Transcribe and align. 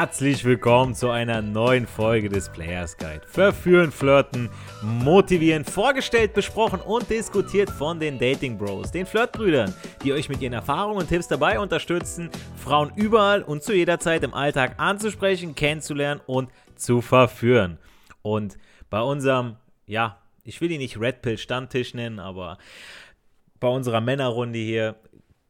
herzlich 0.00 0.46
willkommen 0.46 0.94
zu 0.94 1.10
einer 1.10 1.42
neuen 1.42 1.86
Folge 1.86 2.30
des 2.30 2.48
Players 2.48 2.96
Guide. 2.96 3.20
Verführen, 3.26 3.92
flirten, 3.92 4.48
motivieren, 4.82 5.62
vorgestellt, 5.62 6.32
besprochen 6.32 6.80
und 6.80 7.10
diskutiert 7.10 7.68
von 7.68 8.00
den 8.00 8.18
Dating 8.18 8.56
Bros, 8.56 8.90
den 8.90 9.04
Flirtbrüdern, 9.04 9.74
die 10.02 10.14
euch 10.14 10.30
mit 10.30 10.40
ihren 10.40 10.54
Erfahrungen 10.54 11.00
und 11.00 11.08
Tipps 11.10 11.28
dabei 11.28 11.60
unterstützen, 11.60 12.30
Frauen 12.56 12.90
überall 12.96 13.42
und 13.42 13.62
zu 13.62 13.74
jeder 13.74 14.00
Zeit 14.00 14.22
im 14.22 14.32
Alltag 14.32 14.76
anzusprechen, 14.78 15.54
kennenzulernen 15.54 16.22
und 16.24 16.48
zu 16.76 17.02
verführen. 17.02 17.76
Und 18.22 18.56
bei 18.88 19.02
unserem, 19.02 19.56
ja, 19.84 20.16
ich 20.44 20.62
will 20.62 20.70
ihn 20.70 20.80
nicht 20.80 20.98
Red 20.98 21.20
Pill 21.20 21.36
Stammtisch 21.36 21.92
nennen, 21.92 22.20
aber 22.20 22.56
bei 23.60 23.68
unserer 23.68 24.00
Männerrunde 24.00 24.60
hier 24.60 24.96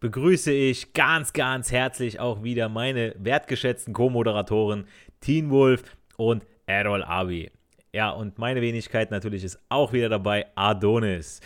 begrüße 0.01 0.51
ich 0.51 0.95
ganz, 0.95 1.33
ganz 1.35 1.71
herzlich 1.71 2.19
auch 2.21 2.43
wieder 2.43 2.69
meine 2.69 3.15
wertgeschätzten 3.19 3.93
Co-Moderatoren 3.93 4.87
Teen 5.21 5.51
Wolf 5.51 5.83
und 6.17 6.45
Errol 6.67 7.03
Abi. 7.05 7.51
Ja, 7.93 8.11
und 8.11 8.39
meine 8.39 8.63
Wenigkeit 8.63 9.11
natürlich 9.11 9.45
ist 9.45 9.59
auch 9.69 9.93
wieder 9.93 10.09
dabei, 10.09 10.47
Adonis. 10.55 11.41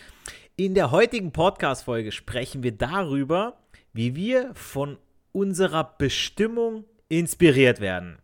In 0.55 0.73
der 0.73 0.91
heutigen 0.91 1.33
Podcast-Folge 1.33 2.13
sprechen 2.13 2.63
wir 2.63 2.71
darüber, 2.71 3.57
wie 3.91 4.15
wir 4.15 4.51
von 4.53 4.97
unserer 5.33 5.95
Bestimmung 5.97 6.85
inspiriert 7.09 7.81
werden. 7.81 8.19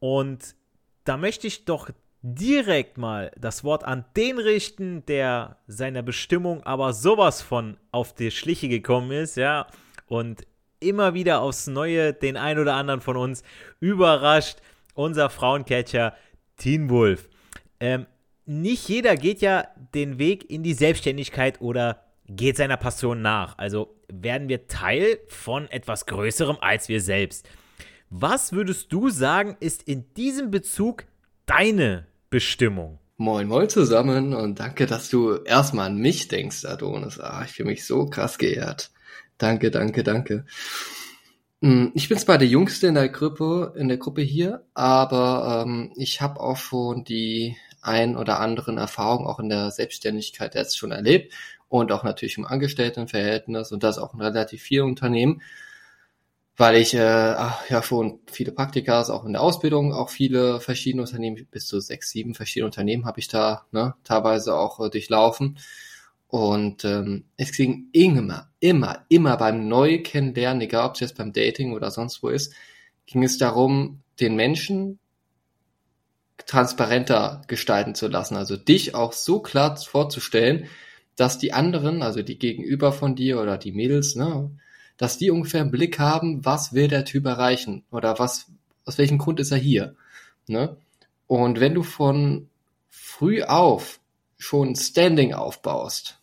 Und 0.00 0.54
da 1.04 1.16
möchte 1.16 1.46
ich 1.46 1.64
doch 1.64 1.88
direkt 2.34 2.98
mal 2.98 3.30
das 3.38 3.62
Wort 3.62 3.84
an 3.84 4.04
den 4.16 4.38
richten, 4.38 5.06
der 5.06 5.58
seiner 5.68 6.02
Bestimmung 6.02 6.64
aber 6.64 6.92
sowas 6.92 7.40
von 7.40 7.76
auf 7.92 8.14
die 8.14 8.32
Schliche 8.32 8.68
gekommen 8.68 9.12
ist, 9.12 9.36
ja, 9.36 9.68
und 10.06 10.44
immer 10.80 11.14
wieder 11.14 11.40
aufs 11.40 11.68
Neue 11.68 12.12
den 12.12 12.36
ein 12.36 12.58
oder 12.58 12.74
anderen 12.74 13.00
von 13.00 13.16
uns 13.16 13.44
überrascht, 13.78 14.58
unser 14.94 15.30
Frauencatcher 15.30 16.14
Teen 16.56 16.90
Wolf. 16.90 17.28
Ähm, 17.78 18.06
nicht 18.44 18.88
jeder 18.88 19.16
geht 19.16 19.40
ja 19.40 19.68
den 19.94 20.18
Weg 20.18 20.50
in 20.50 20.64
die 20.64 20.74
Selbstständigkeit 20.74 21.60
oder 21.60 22.02
geht 22.28 22.56
seiner 22.56 22.76
Passion 22.76 23.22
nach. 23.22 23.56
Also 23.56 23.94
werden 24.08 24.48
wir 24.48 24.66
Teil 24.66 25.18
von 25.28 25.70
etwas 25.70 26.06
Größerem 26.06 26.56
als 26.60 26.88
wir 26.88 27.00
selbst. 27.00 27.48
Was 28.10 28.52
würdest 28.52 28.92
du 28.92 29.10
sagen, 29.10 29.56
ist 29.60 29.84
in 29.84 30.12
diesem 30.14 30.50
Bezug 30.50 31.04
deine 31.46 32.06
Bestimmung? 32.30 32.98
Moin, 33.18 33.48
moin 33.48 33.68
zusammen 33.68 34.34
und 34.34 34.60
danke, 34.60 34.86
dass 34.86 35.08
du 35.08 35.36
erstmal 35.36 35.86
an 35.86 35.96
mich 35.96 36.28
denkst, 36.28 36.64
Adonis. 36.64 37.18
Ah, 37.18 37.42
ich 37.46 37.52
fühle 37.52 37.70
mich 37.70 37.86
so 37.86 38.06
krass 38.06 38.36
geehrt. 38.36 38.90
Danke, 39.38 39.70
danke, 39.70 40.02
danke. 40.02 40.44
Hm, 41.62 41.92
ich 41.94 42.08
bin 42.08 42.18
zwar 42.18 42.36
der 42.36 42.48
Jüngste 42.48 42.88
in 42.88 42.94
der 42.94 43.08
Gruppe, 43.08 43.72
in 43.76 43.88
der 43.88 43.96
Gruppe 43.96 44.20
hier, 44.20 44.66
aber 44.74 45.64
ähm, 45.66 45.92
ich 45.96 46.20
habe 46.20 46.40
auch 46.40 46.58
schon 46.58 47.04
die 47.04 47.56
ein 47.80 48.16
oder 48.16 48.40
anderen 48.40 48.76
Erfahrungen 48.76 49.26
auch 49.26 49.40
in 49.40 49.48
der 49.48 49.70
Selbstständigkeit 49.70 50.54
jetzt 50.54 50.76
schon 50.76 50.92
erlebt 50.92 51.32
und 51.68 51.92
auch 51.92 52.04
natürlich 52.04 52.36
im 52.36 52.46
Angestelltenverhältnis 52.46 53.72
und 53.72 53.82
das 53.82 53.98
auch 53.98 54.12
in 54.12 54.20
relativ 54.20 54.62
vielen 54.62 54.86
Unternehmen 54.86 55.40
weil 56.56 56.76
ich 56.76 56.94
äh, 56.94 56.98
ja 56.98 57.82
schon 57.82 58.20
viele 58.26 58.52
Praktika, 58.52 59.02
auch 59.02 59.24
in 59.26 59.34
der 59.34 59.42
Ausbildung, 59.42 59.92
auch 59.92 60.08
viele 60.08 60.60
verschiedene 60.60 61.02
Unternehmen, 61.02 61.46
bis 61.50 61.66
zu 61.66 61.80
sechs, 61.80 62.10
sieben 62.10 62.34
verschiedene 62.34 62.66
Unternehmen 62.66 63.04
habe 63.04 63.20
ich 63.20 63.28
da 63.28 63.66
ne, 63.72 63.94
teilweise 64.04 64.54
auch 64.54 64.80
äh, 64.80 64.90
durchlaufen. 64.90 65.58
Und 66.28 66.84
ähm, 66.84 67.24
es 67.36 67.52
ging 67.52 67.88
immer, 67.92 68.50
immer, 68.58 69.04
immer 69.08 69.36
beim 69.36 69.68
Neukennenlernen, 69.68 70.62
egal 70.62 70.88
ob 70.88 70.94
es 70.94 71.00
jetzt 71.00 71.16
beim 71.16 71.32
Dating 71.32 71.72
oder 71.72 71.90
sonst 71.90 72.22
wo 72.22 72.28
ist, 72.28 72.52
ging 73.06 73.22
es 73.22 73.38
darum, 73.38 74.00
den 74.18 74.34
Menschen 74.34 74.98
transparenter 76.46 77.42
gestalten 77.48 77.94
zu 77.94 78.08
lassen. 78.08 78.36
Also 78.36 78.56
dich 78.56 78.94
auch 78.94 79.12
so 79.12 79.40
klar 79.40 79.76
vorzustellen, 79.76 80.66
dass 81.16 81.38
die 81.38 81.52
anderen, 81.52 82.02
also 82.02 82.22
die 82.22 82.38
Gegenüber 82.38 82.92
von 82.92 83.14
dir 83.14 83.40
oder 83.40 83.56
die 83.58 83.72
Mädels, 83.72 84.16
ne, 84.16 84.50
dass 84.96 85.18
die 85.18 85.30
ungefähr 85.30 85.60
einen 85.60 85.70
Blick 85.70 85.98
haben, 85.98 86.44
was 86.44 86.72
will 86.72 86.88
der 86.88 87.04
Typ 87.04 87.26
erreichen 87.26 87.84
oder 87.90 88.18
was, 88.18 88.46
aus 88.84 88.98
welchem 88.98 89.18
Grund 89.18 89.40
ist 89.40 89.50
er 89.50 89.58
hier. 89.58 89.94
Ne? 90.46 90.76
Und 91.26 91.60
wenn 91.60 91.74
du 91.74 91.82
von 91.82 92.48
früh 92.88 93.42
auf 93.42 94.00
schon 94.38 94.76
Standing 94.76 95.34
aufbaust, 95.34 96.18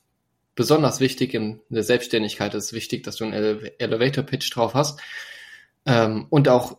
besonders 0.55 0.99
wichtig 0.99 1.33
in 1.33 1.59
der 1.69 1.83
Selbstständigkeit 1.83 2.53
ist 2.53 2.73
wichtig, 2.73 3.03
dass 3.03 3.17
du 3.17 3.25
einen 3.25 3.33
Ele 3.33 3.79
Elevator 3.79 4.23
Pitch 4.23 4.55
drauf 4.55 4.73
hast 4.73 4.99
ähm, 5.85 6.27
und 6.29 6.47
auch 6.47 6.77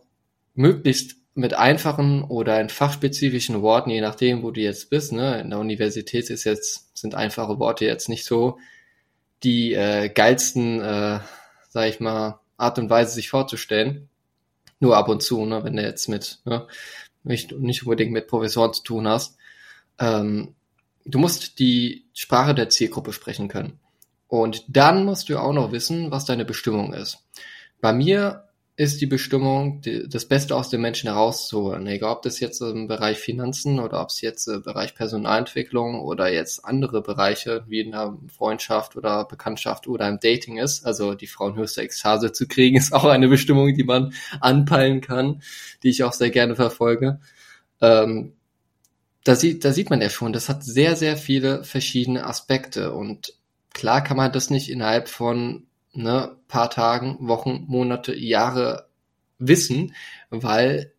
möglichst 0.53 1.17
mit 1.33 1.53
einfachen 1.53 2.23
oder 2.23 2.61
in 2.61 2.69
fachspezifischen 2.69 3.61
Worten, 3.61 3.89
je 3.89 3.99
nachdem, 3.99 4.41
wo 4.41 4.51
du 4.51 4.61
jetzt 4.61 4.89
bist. 4.89 5.11
Ne? 5.11 5.41
In 5.41 5.49
der 5.49 5.59
Universität 5.59 6.29
ist 6.29 6.45
jetzt 6.45 6.97
sind 6.97 7.13
einfache 7.13 7.59
Worte 7.59 7.85
jetzt 7.85 8.07
nicht 8.07 8.23
so 8.23 8.57
die 9.43 9.73
äh, 9.73 10.09
geilsten 10.09 10.81
äh, 10.81 11.19
sag 11.75 11.89
ich 11.89 11.99
mal, 11.99 12.39
Art 12.55 12.79
und 12.79 12.89
Weise 12.89 13.13
sich 13.13 13.29
vorzustellen. 13.29 14.07
Nur 14.79 14.95
ab 14.95 15.09
und 15.09 15.21
zu, 15.21 15.45
ne, 15.45 15.65
wenn 15.65 15.75
du 15.75 15.83
jetzt 15.83 16.07
mit, 16.07 16.39
ne, 16.45 16.67
nicht, 17.23 17.51
nicht 17.51 17.83
unbedingt 17.83 18.13
mit 18.13 18.27
Professoren 18.27 18.71
zu 18.71 18.81
tun 18.81 19.09
hast. 19.09 19.35
Ähm, 19.99 20.55
du 21.03 21.19
musst 21.19 21.59
die 21.59 22.05
Sprache 22.13 22.55
der 22.55 22.69
Zielgruppe 22.69 23.11
sprechen 23.11 23.49
können. 23.49 23.77
Und 24.29 24.63
dann 24.69 25.03
musst 25.03 25.27
du 25.27 25.37
auch 25.37 25.51
noch 25.51 25.73
wissen, 25.73 26.11
was 26.11 26.23
deine 26.23 26.45
Bestimmung 26.45 26.93
ist. 26.93 27.25
Bei 27.81 27.91
mir 27.91 28.44
ist 28.77 28.99
die 28.99 29.05
Bestimmung, 29.05 29.79
die, 29.81 30.07
das 30.09 30.25
Beste 30.25 30.55
aus 30.55 30.69
den 30.69 30.81
Menschen 30.81 31.09
herauszuholen. 31.09 31.87
Egal, 31.87 32.11
ob 32.11 32.21
das 32.23 32.41
jetzt 32.41 32.61
im 32.61 32.87
Bereich 32.87 33.17
Finanzen 33.19 33.79
oder 33.79 34.01
ob 34.01 34.09
es 34.09 34.19
jetzt 34.19 34.47
im 34.47 34.63
Bereich 34.63 34.95
Personalentwicklung 34.95 36.01
oder 36.01 36.31
jetzt 36.31 36.65
andere 36.65 37.01
Bereiche 37.01 37.63
wie 37.67 37.79
in 37.79 37.91
der 37.91 38.17
Freundschaft 38.35 38.97
oder 38.97 39.23
Bekanntschaft 39.25 39.87
oder 39.87 40.09
im 40.09 40.19
Dating 40.19 40.57
ist. 40.57 40.85
Also 40.85 41.13
die 41.13 41.27
Frauenhöchste 41.27 41.81
Ekstase 41.83 42.33
zu 42.33 42.47
kriegen, 42.47 42.75
ist 42.77 42.93
auch 42.93 43.05
eine 43.05 43.29
Bestimmung, 43.29 43.73
die 43.73 43.85
man 43.85 44.13
anpeilen 44.41 44.99
kann, 44.99 45.41
die 45.83 45.89
ich 45.89 46.03
auch 46.03 46.13
sehr 46.13 46.29
gerne 46.29 46.55
verfolge. 46.57 47.21
Ähm, 47.79 48.33
da, 49.23 49.35
sieht, 49.35 49.63
da 49.63 49.71
sieht 49.71 49.89
man 49.89 50.01
ja 50.01 50.09
schon, 50.09 50.33
das 50.33 50.49
hat 50.49 50.65
sehr, 50.65 50.97
sehr 50.97 51.15
viele 51.15 51.63
verschiedene 51.63 52.25
Aspekte 52.25 52.93
und 52.93 53.35
klar 53.73 54.03
kann 54.03 54.17
man 54.17 54.33
das 54.33 54.49
nicht 54.49 54.69
innerhalb 54.69 55.07
von 55.07 55.65
ne, 55.95 56.35
paar 56.47 56.69
Tagen, 56.69 57.17
Wochen, 57.21 57.65
Monate, 57.67 58.15
Jahre 58.15 58.87
wissen, 59.39 59.93
weil 60.29 60.93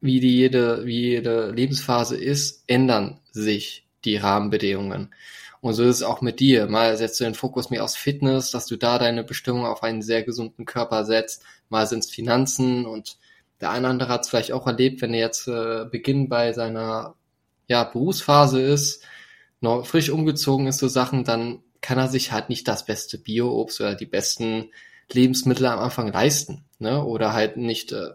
wie 0.00 0.20
die 0.20 0.34
jede, 0.36 0.86
wie 0.86 1.10
jede 1.10 1.50
Lebensphase 1.50 2.16
ist, 2.16 2.64
ändern 2.66 3.20
sich 3.32 3.86
die 4.04 4.16
Rahmenbedingungen. 4.16 5.12
Und 5.60 5.74
so 5.74 5.82
ist 5.82 5.96
es 5.96 6.02
auch 6.02 6.22
mit 6.22 6.40
dir. 6.40 6.66
Mal 6.68 6.96
setzt 6.96 7.20
du 7.20 7.24
den 7.24 7.34
Fokus 7.34 7.68
mehr 7.68 7.84
aufs 7.84 7.96
Fitness, 7.96 8.50
dass 8.50 8.66
du 8.66 8.76
da 8.76 8.98
deine 8.98 9.24
Bestimmung 9.24 9.66
auf 9.66 9.82
einen 9.82 10.00
sehr 10.00 10.22
gesunden 10.22 10.64
Körper 10.64 11.04
setzt. 11.04 11.44
Mal 11.68 11.86
sind 11.86 12.00
es 12.00 12.10
Finanzen 12.10 12.86
und 12.86 13.18
der 13.60 13.70
eine 13.70 13.80
oder 13.80 13.90
andere 13.90 14.12
hat 14.12 14.22
es 14.22 14.30
vielleicht 14.30 14.52
auch 14.52 14.66
erlebt, 14.66 15.02
wenn 15.02 15.12
er 15.12 15.20
jetzt 15.20 15.48
äh, 15.48 15.84
Beginn 15.90 16.30
bei 16.30 16.54
seiner 16.54 17.14
ja, 17.68 17.84
Berufsphase 17.84 18.60
ist, 18.62 19.04
noch 19.60 19.84
frisch 19.86 20.08
umgezogen 20.08 20.66
ist, 20.66 20.78
so 20.78 20.88
Sachen, 20.88 21.24
dann 21.24 21.62
kann 21.80 21.98
er 21.98 22.08
sich 22.08 22.32
halt 22.32 22.48
nicht 22.48 22.68
das 22.68 22.84
beste 22.84 23.18
Bio-Obst 23.18 23.80
oder 23.80 23.94
die 23.94 24.06
besten 24.06 24.70
Lebensmittel 25.12 25.66
am 25.66 25.78
Anfang 25.78 26.12
leisten, 26.12 26.64
ne? 26.78 27.04
Oder 27.04 27.32
halt 27.32 27.56
nicht 27.56 27.92
äh, 27.92 28.10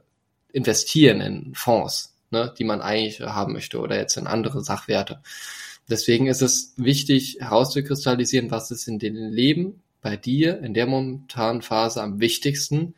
investieren 0.56 1.20
in 1.20 1.54
Fonds, 1.54 2.16
ne? 2.32 2.54
die 2.58 2.64
man 2.64 2.82
eigentlich 2.82 3.20
haben 3.20 3.54
möchte 3.54 3.80
oder 3.80 3.98
jetzt 3.98 4.16
in 4.16 4.26
andere 4.26 4.64
Sachwerte. 4.64 5.20
Deswegen 5.90 6.28
ist 6.28 6.42
es 6.42 6.74
wichtig 6.78 7.38
herauszukristallisieren, 7.42 8.50
was 8.50 8.72
ist 8.72 8.88
in 8.88 8.98
dem 8.98 9.16
Leben 9.16 9.84
bei 10.02 10.16
dir 10.16 10.60
in 10.62 10.74
der 10.74 10.88
momentanen 10.88 11.62
Phase 11.62 12.02
am 12.02 12.20
wichtigsten 12.20 12.96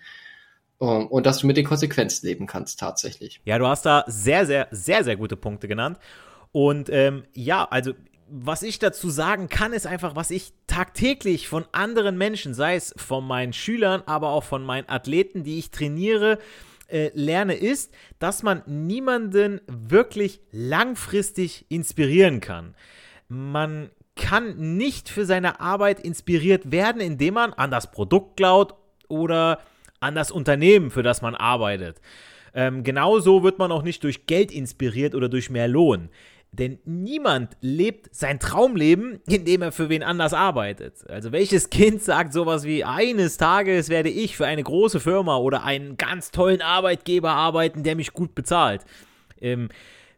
um, 0.77 1.07
und 1.07 1.25
dass 1.25 1.39
du 1.39 1.47
mit 1.47 1.57
den 1.57 1.65
Konsequenzen 1.65 2.27
leben 2.27 2.45
kannst 2.45 2.79
tatsächlich. 2.79 3.41
Ja, 3.45 3.57
du 3.57 3.65
hast 3.65 3.85
da 3.85 4.03
sehr, 4.05 4.45
sehr, 4.45 4.67
sehr, 4.69 5.03
sehr 5.03 5.17
gute 5.17 5.35
Punkte 5.35 5.67
genannt. 5.67 5.97
Und 6.51 6.89
ähm, 6.91 7.23
ja, 7.33 7.65
also 7.65 7.93
was 8.29 8.63
ich 8.63 8.79
dazu 8.79 9.09
sagen 9.09 9.49
kann, 9.49 9.73
ist 9.73 9.87
einfach, 9.87 10.15
was 10.15 10.31
ich 10.31 10.53
tagtäglich 10.67 11.47
von 11.47 11.65
anderen 11.71 12.17
Menschen, 12.17 12.53
sei 12.53 12.75
es 12.75 12.93
von 12.97 13.25
meinen 13.25 13.53
Schülern, 13.53 14.03
aber 14.05 14.29
auch 14.29 14.43
von 14.43 14.65
meinen 14.65 14.89
Athleten, 14.89 15.43
die 15.43 15.59
ich 15.59 15.71
trainiere, 15.71 16.39
äh, 16.87 17.11
lerne, 17.13 17.55
ist, 17.55 17.93
dass 18.19 18.43
man 18.43 18.63
niemanden 18.65 19.61
wirklich 19.67 20.41
langfristig 20.51 21.65
inspirieren 21.69 22.39
kann. 22.39 22.75
Man 23.29 23.89
kann 24.15 24.77
nicht 24.77 25.09
für 25.09 25.25
seine 25.25 25.59
Arbeit 25.59 25.99
inspiriert 25.99 26.71
werden, 26.71 27.01
indem 27.01 27.35
man 27.35 27.53
an 27.53 27.71
das 27.71 27.91
Produkt 27.91 28.37
glaubt 28.37 28.75
oder 29.07 29.59
an 29.99 30.15
das 30.15 30.31
Unternehmen, 30.31 30.91
für 30.91 31.03
das 31.03 31.21
man 31.21 31.35
arbeitet. 31.35 32.01
Ähm, 32.53 32.83
genauso 32.83 33.43
wird 33.43 33.59
man 33.59 33.71
auch 33.71 33.83
nicht 33.83 34.03
durch 34.03 34.25
Geld 34.25 34.51
inspiriert 34.51 35.13
oder 35.13 35.29
durch 35.29 35.49
mehr 35.49 35.67
Lohn. 35.67 36.09
Denn 36.51 36.79
niemand 36.85 37.55
lebt 37.61 38.15
sein 38.15 38.39
Traumleben, 38.39 39.19
indem 39.27 39.61
er 39.61 39.71
für 39.71 39.89
wen 39.89 40.01
anders 40.01 40.33
arbeitet. 40.33 41.07
Also 41.09 41.31
welches 41.31 41.69
Kind 41.69 42.01
sagt 42.01 42.33
sowas 42.33 42.63
wie, 42.63 42.83
eines 42.83 43.37
Tages 43.37 43.89
werde 43.89 44.09
ich 44.09 44.37
für 44.37 44.45
eine 44.45 44.63
große 44.63 44.99
Firma 44.99 45.37
oder 45.37 45.63
einen 45.63 45.97
ganz 45.97 46.31
tollen 46.31 46.61
Arbeitgeber 46.61 47.31
arbeiten, 47.31 47.83
der 47.83 47.95
mich 47.95 48.13
gut 48.13 48.33
bezahlt. 48.33 48.85
Ähm, 49.39 49.69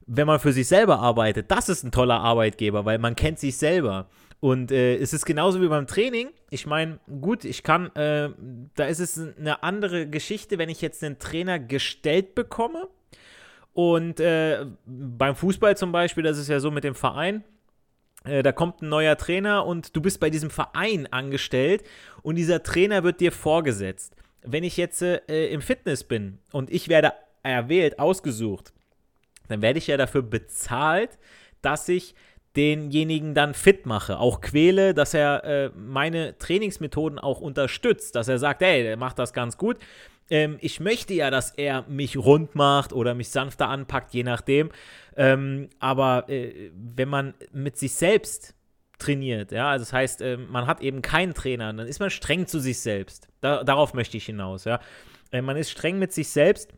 wenn 0.05 0.27
man 0.27 0.39
für 0.39 0.53
sich 0.53 0.67
selber 0.67 0.99
arbeitet, 0.99 1.51
das 1.51 1.69
ist 1.69 1.83
ein 1.83 1.91
toller 1.91 2.19
Arbeitgeber, 2.19 2.85
weil 2.85 2.99
man 2.99 3.15
kennt 3.15 3.39
sich 3.39 3.57
selber. 3.57 4.07
Und 4.39 4.71
äh, 4.71 4.95
es 4.95 5.13
ist 5.13 5.25
genauso 5.25 5.61
wie 5.61 5.67
beim 5.67 5.85
Training. 5.85 6.29
Ich 6.49 6.65
meine, 6.65 6.99
gut, 7.21 7.43
ich 7.43 7.63
kann, 7.63 7.93
äh, 7.95 8.29
da 8.75 8.85
ist 8.85 8.99
es 8.99 9.19
eine 9.19 9.63
andere 9.63 10.07
Geschichte, 10.07 10.57
wenn 10.57 10.69
ich 10.69 10.81
jetzt 10.81 11.03
einen 11.03 11.19
Trainer 11.19 11.59
gestellt 11.59 12.35
bekomme. 12.35 12.87
Und 13.79 14.19
äh, 14.19 14.65
beim 14.85 15.37
Fußball 15.37 15.77
zum 15.77 15.93
Beispiel, 15.93 16.21
das 16.21 16.37
ist 16.37 16.49
ja 16.49 16.59
so 16.59 16.69
mit 16.69 16.83
dem 16.83 16.95
Verein, 16.95 17.45
äh, 18.25 18.43
da 18.43 18.51
kommt 18.51 18.81
ein 18.81 18.89
neuer 18.89 19.15
Trainer 19.15 19.65
und 19.65 19.95
du 19.95 20.01
bist 20.01 20.19
bei 20.19 20.29
diesem 20.29 20.49
Verein 20.49 21.07
angestellt 21.07 21.85
und 22.21 22.35
dieser 22.35 22.61
Trainer 22.61 23.05
wird 23.05 23.21
dir 23.21 23.31
vorgesetzt. 23.31 24.17
Wenn 24.41 24.65
ich 24.65 24.75
jetzt 24.75 25.01
äh, 25.01 25.47
im 25.47 25.61
Fitness 25.61 26.03
bin 26.03 26.39
und 26.51 26.69
ich 26.69 26.89
werde 26.89 27.13
erwählt, 27.41 27.99
ausgesucht, 27.99 28.73
dann 29.47 29.61
werde 29.61 29.79
ich 29.79 29.87
ja 29.87 29.95
dafür 29.95 30.23
bezahlt, 30.23 31.17
dass 31.61 31.87
ich 31.87 32.15
denjenigen 32.57 33.33
dann 33.33 33.53
fit 33.53 33.85
mache, 33.85 34.19
auch 34.19 34.41
quäle, 34.41 34.93
dass 34.93 35.13
er 35.13 35.45
äh, 35.45 35.69
meine 35.73 36.37
Trainingsmethoden 36.37 37.17
auch 37.17 37.39
unterstützt, 37.39 38.17
dass 38.17 38.27
er 38.27 38.39
sagt, 38.39 38.59
hey, 38.59 38.83
der 38.83 38.97
macht 38.97 39.19
das 39.19 39.31
ganz 39.31 39.55
gut. 39.57 39.77
Ähm, 40.29 40.57
ich 40.61 40.79
möchte 40.79 41.13
ja, 41.13 41.31
dass 41.31 41.51
er 41.51 41.83
mich 41.87 42.17
rund 42.17 42.55
macht 42.55 42.93
oder 42.93 43.13
mich 43.13 43.29
sanfter 43.29 43.69
anpackt, 43.69 44.13
je 44.13 44.23
nachdem. 44.23 44.69
Ähm, 45.15 45.69
aber 45.79 46.29
äh, 46.29 46.71
wenn 46.73 47.09
man 47.09 47.33
mit 47.51 47.77
sich 47.77 47.93
selbst 47.93 48.55
trainiert, 48.99 49.51
ja, 49.51 49.69
also 49.69 49.83
das 49.83 49.93
heißt, 49.93 50.21
äh, 50.21 50.37
man 50.37 50.67
hat 50.67 50.81
eben 50.81 51.01
keinen 51.01 51.33
Trainer, 51.33 51.73
dann 51.73 51.87
ist 51.87 51.99
man 51.99 52.09
streng 52.09 52.47
zu 52.47 52.59
sich 52.59 52.79
selbst. 52.79 53.27
Da, 53.41 53.63
darauf 53.63 53.93
möchte 53.93 54.17
ich 54.17 54.25
hinaus, 54.25 54.65
ja. 54.65 54.79
Äh, 55.31 55.41
man 55.41 55.57
ist 55.57 55.71
streng 55.71 55.99
mit 55.99 56.13
sich 56.13 56.29
selbst 56.29 56.73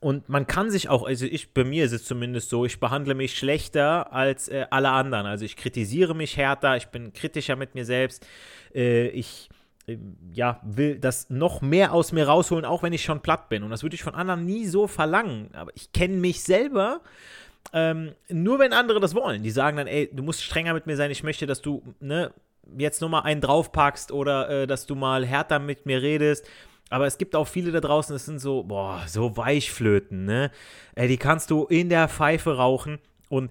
und 0.00 0.28
man 0.28 0.46
kann 0.46 0.70
sich 0.70 0.88
auch, 0.88 1.04
also 1.04 1.26
ich, 1.26 1.52
bei 1.52 1.64
mir 1.64 1.84
ist 1.84 1.92
es 1.92 2.04
zumindest 2.04 2.50
so, 2.50 2.64
ich 2.64 2.78
behandle 2.78 3.14
mich 3.14 3.36
schlechter 3.36 4.12
als 4.12 4.48
äh, 4.48 4.66
alle 4.70 4.90
anderen. 4.90 5.26
Also 5.26 5.44
ich 5.44 5.56
kritisiere 5.56 6.14
mich 6.14 6.36
härter, 6.36 6.76
ich 6.76 6.88
bin 6.88 7.12
kritischer 7.12 7.56
mit 7.56 7.74
mir 7.74 7.84
selbst. 7.84 8.26
Äh, 8.74 9.08
ich 9.08 9.48
ja, 10.32 10.60
will 10.64 10.98
das 10.98 11.30
noch 11.30 11.62
mehr 11.62 11.92
aus 11.92 12.12
mir 12.12 12.26
rausholen, 12.26 12.64
auch 12.64 12.82
wenn 12.82 12.92
ich 12.92 13.04
schon 13.04 13.20
platt 13.20 13.48
bin. 13.48 13.62
Und 13.62 13.70
das 13.70 13.82
würde 13.82 13.94
ich 13.94 14.02
von 14.02 14.14
anderen 14.14 14.44
nie 14.44 14.66
so 14.66 14.86
verlangen. 14.86 15.50
Aber 15.54 15.70
ich 15.74 15.92
kenne 15.92 16.16
mich 16.16 16.42
selber. 16.42 17.00
Ähm, 17.72 18.12
nur 18.28 18.58
wenn 18.58 18.72
andere 18.72 19.00
das 19.00 19.14
wollen. 19.14 19.42
Die 19.42 19.50
sagen 19.50 19.76
dann, 19.76 19.86
ey, 19.86 20.08
du 20.12 20.22
musst 20.22 20.42
strenger 20.42 20.74
mit 20.74 20.86
mir 20.86 20.96
sein, 20.96 21.10
ich 21.10 21.22
möchte, 21.22 21.46
dass 21.46 21.60
du 21.60 21.82
ne, 22.00 22.32
jetzt 22.76 23.00
nur 23.00 23.10
mal 23.10 23.20
einen 23.20 23.40
draufpackst 23.40 24.12
oder 24.12 24.48
äh, 24.48 24.66
dass 24.66 24.86
du 24.86 24.94
mal 24.94 25.24
härter 25.26 25.58
mit 25.58 25.86
mir 25.86 26.02
redest. 26.02 26.46
Aber 26.90 27.06
es 27.06 27.18
gibt 27.18 27.36
auch 27.36 27.46
viele 27.46 27.70
da 27.70 27.80
draußen, 27.80 28.14
das 28.14 28.24
sind 28.24 28.38
so, 28.38 28.62
boah, 28.62 29.02
so 29.06 29.36
Weichflöten, 29.36 30.24
ne? 30.24 30.50
Äh, 30.94 31.08
die 31.08 31.18
kannst 31.18 31.50
du 31.50 31.64
in 31.64 31.90
der 31.90 32.08
Pfeife 32.08 32.56
rauchen 32.56 32.98
und 33.28 33.50